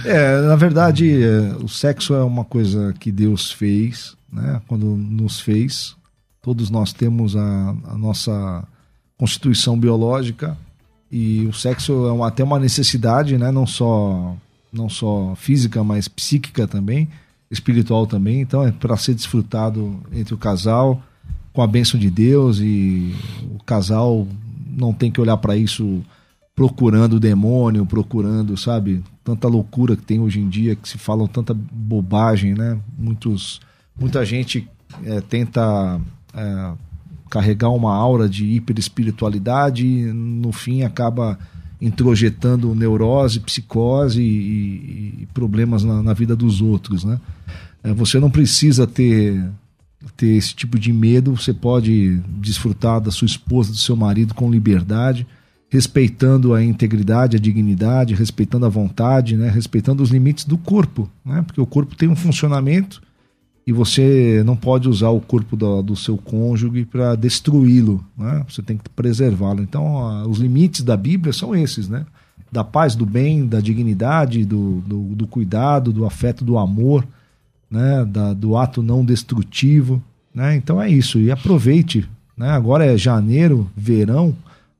[0.04, 4.62] É, na verdade, é, o sexo é uma coisa que Deus fez, né?
[4.66, 5.96] Quando nos fez,
[6.40, 8.64] todos nós temos a, a nossa
[9.18, 10.56] constituição biológica
[11.12, 13.50] e o sexo é uma- até uma necessidade, né?
[13.50, 14.34] Não só
[14.72, 17.08] não só física, mas psíquica também,
[17.50, 18.40] espiritual também.
[18.42, 21.02] Então é para ser desfrutado entre o casal
[21.54, 23.14] com a bênção de Deus e
[23.54, 24.28] o casal
[24.76, 26.02] não tem que olhar para isso
[26.54, 31.26] procurando o demônio, procurando, sabe, tanta loucura que tem hoje em dia, que se falam
[31.26, 32.78] tanta bobagem, né?
[32.98, 33.60] Muitos,
[33.98, 34.68] muita gente
[35.04, 36.00] é, tenta
[36.34, 36.72] é,
[37.28, 41.38] carregar uma aura de hiperespiritualidade e no fim acaba
[41.80, 47.20] introjetando neurose, psicose e, e- problemas na, na vida dos outros, né?
[47.82, 49.48] É, você não precisa ter
[50.16, 54.50] ter esse tipo de medo, você pode desfrutar da sua esposa, do seu marido com
[54.50, 55.26] liberdade,
[55.68, 59.50] respeitando a integridade, a dignidade, respeitando a vontade, né?
[59.50, 61.42] respeitando os limites do corpo, né?
[61.42, 63.02] porque o corpo tem um funcionamento
[63.68, 68.42] e você não pode usar o corpo do, do seu cônjuge para destruí-lo, né?
[68.48, 69.60] você tem que preservá-lo.
[69.60, 72.06] Então, a- os limites da Bíblia são esses, né?
[72.50, 77.06] da paz, do bem, da dignidade, do, do, do cuidado, do afeto, do amor,
[77.70, 80.02] né, da, do ato não destrutivo,
[80.34, 80.56] né?
[80.56, 81.18] Então é isso.
[81.18, 82.48] E aproveite, né?
[82.48, 84.34] Agora é janeiro, verão,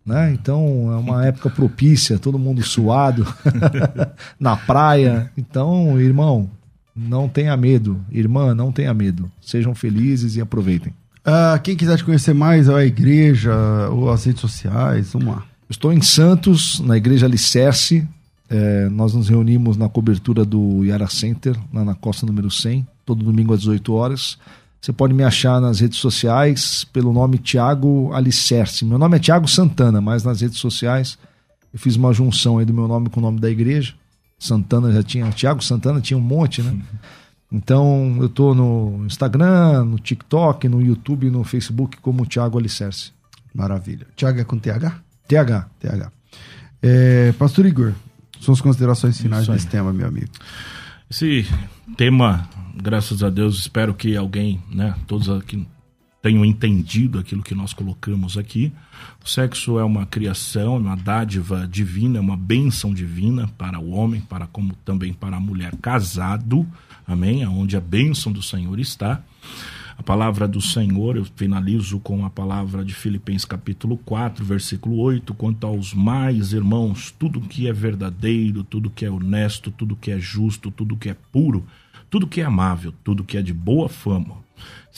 [0.07, 0.33] né?
[0.33, 3.27] Então é uma época propícia, todo mundo suado
[4.41, 5.31] na praia.
[5.37, 6.49] Então, irmão,
[6.99, 9.31] não tenha medo, irmã, não tenha medo.
[9.41, 10.93] Sejam felizes e aproveitem.
[11.25, 13.55] Ah, quem quiser te conhecer mais, a igreja
[13.91, 15.45] ou as redes sociais, vamos lá.
[15.69, 18.07] Estou em Santos, na Igreja Alicerce,
[18.51, 23.23] É, nós nos reunimos na cobertura do Yara Center, lá na Costa número 100, todo
[23.23, 24.39] domingo às 18 horas.
[24.81, 28.87] Você pode me achar nas redes sociais pelo nome Tiago Alicerce.
[28.87, 31.19] Meu nome é Tiago Santana, mas nas redes sociais
[31.75, 33.93] eu fiz uma junção aí do meu nome com o nome da igreja.
[34.39, 36.79] Santana já tinha, Tiago Santana tinha um monte, né?
[37.51, 43.13] Então eu tô no Instagram, no TikTok, no YouTube, no Facebook como Tiago Alicerce.
[43.55, 44.07] Maravilha.
[44.15, 45.01] Tiago é com TH?
[45.27, 45.69] TH.
[45.81, 46.13] TH.
[46.83, 47.93] É, Pastor Igor,
[48.39, 50.29] suas considerações finais desse tema, meu amigo.
[51.11, 51.47] Esse
[51.97, 55.67] tema, graças a Deus, espero que alguém, né, todos aqui
[56.29, 58.71] tenham entendido aquilo que nós colocamos aqui.
[59.25, 64.21] O sexo é uma criação, uma dádiva divina, é uma bênção divina para o homem,
[64.21, 66.67] para como também para a mulher casado.
[67.07, 67.47] Amém?
[67.47, 69.23] Onde a bênção do Senhor está.
[69.97, 75.33] A palavra do Senhor, eu finalizo com a palavra de Filipenses capítulo 4, versículo 8,
[75.33, 80.19] quanto aos mais irmãos, tudo que é verdadeiro, tudo que é honesto, tudo que é
[80.19, 81.67] justo, tudo que é puro,
[82.11, 84.37] tudo que é amável, tudo que é de boa fama,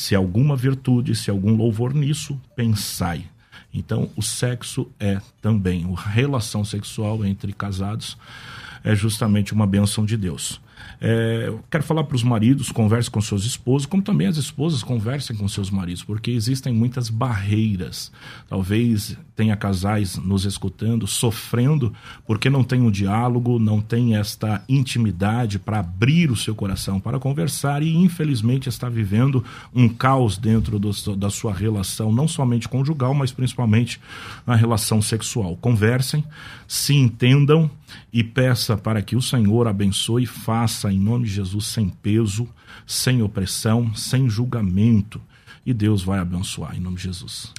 [0.01, 3.26] se alguma virtude, se algum louvor nisso, pensai.
[3.72, 8.16] Então, o sexo é também, a relação sexual entre casados
[8.82, 10.59] é justamente uma bênção de Deus.
[11.01, 15.34] É, quero falar para os maridos, conversem com seus esposos, como também as esposas conversem
[15.34, 18.12] com seus maridos, porque existem muitas barreiras.
[18.48, 21.94] Talvez tenha casais nos escutando, sofrendo,
[22.26, 27.18] porque não tem um diálogo, não tem esta intimidade para abrir o seu coração, para
[27.18, 29.42] conversar e, infelizmente, está vivendo
[29.74, 33.98] um caos dentro do, da sua relação, não somente conjugal, mas principalmente
[34.46, 35.57] na relação sexual.
[35.57, 36.22] Conversem,
[36.68, 37.70] se entendam
[38.12, 42.49] e peça para que o Senhor abençoe e faça em nome de Jesus sem peso,
[42.86, 45.20] sem opressão, sem julgamento.
[45.64, 47.53] E Deus vai abençoar em nome de Jesus.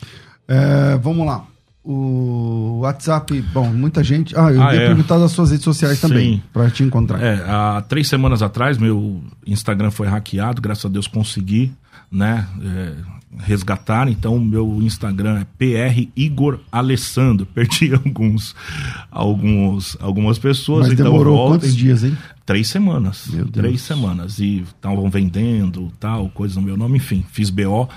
[0.48, 1.46] É, vamos lá.
[1.84, 4.38] O WhatsApp, bom, muita gente.
[4.38, 4.88] Ah, eu ah, ia é.
[4.88, 6.08] perguntar das suas redes sociais Sim.
[6.08, 7.20] também, para te encontrar.
[7.22, 11.74] É, há três semanas atrás, meu Instagram foi hackeado, graças a Deus consegui,
[12.12, 12.48] né?
[12.64, 12.94] É,
[13.40, 14.08] resgatar.
[14.10, 17.46] Então, meu Instagram é PR Igor Alessandro.
[17.54, 18.56] Perdi alguns,
[19.10, 20.88] alguns, algumas pessoas.
[20.88, 21.52] Mas então demorou volto.
[21.54, 22.16] quantos dias, hein?
[22.46, 23.30] Três semanas.
[23.54, 24.40] Três semanas.
[24.40, 27.88] E estavam vendendo, tal, coisas no meu nome, enfim, fiz BO.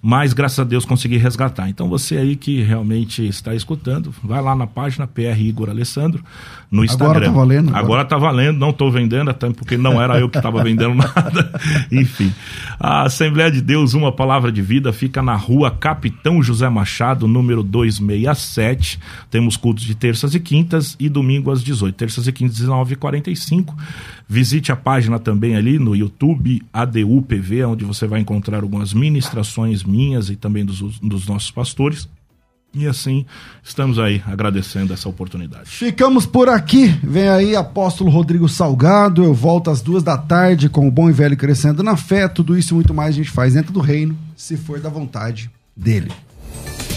[0.00, 1.68] Mas graças a Deus consegui resgatar.
[1.70, 6.22] Então você aí que realmente está escutando, vai lá na página PR Igor Alessandro,
[6.70, 7.06] no Instagram.
[7.08, 7.68] Agora tá valendo.
[7.68, 10.94] Agora, agora tá valendo, não estou vendendo, até porque não era eu que estava vendendo
[10.94, 11.58] nada.
[11.90, 12.30] enfim.
[12.78, 17.62] A Assembleia de Deus, uma palavra de vida, fica na rua Capitão José Machado, número
[17.62, 19.00] 267.
[19.30, 21.94] Temos cultos de terças e quintas e domingo às 18.
[21.94, 23.74] Terças e quintas, 19h45.
[24.28, 30.30] Visite a página também ali no YouTube, ADUPV, onde você vai encontrar algumas ministrações minhas
[30.30, 32.08] e também dos, dos nossos pastores.
[32.74, 33.24] E assim,
[33.62, 35.70] estamos aí agradecendo essa oportunidade.
[35.70, 36.88] Ficamos por aqui.
[37.04, 39.22] Vem aí, apóstolo Rodrigo Salgado.
[39.22, 42.26] Eu volto às duas da tarde com o Bom e Velho Crescendo na Fé.
[42.26, 45.48] Tudo isso e muito mais a gente faz dentro do reino, se for da vontade
[45.76, 46.10] dele.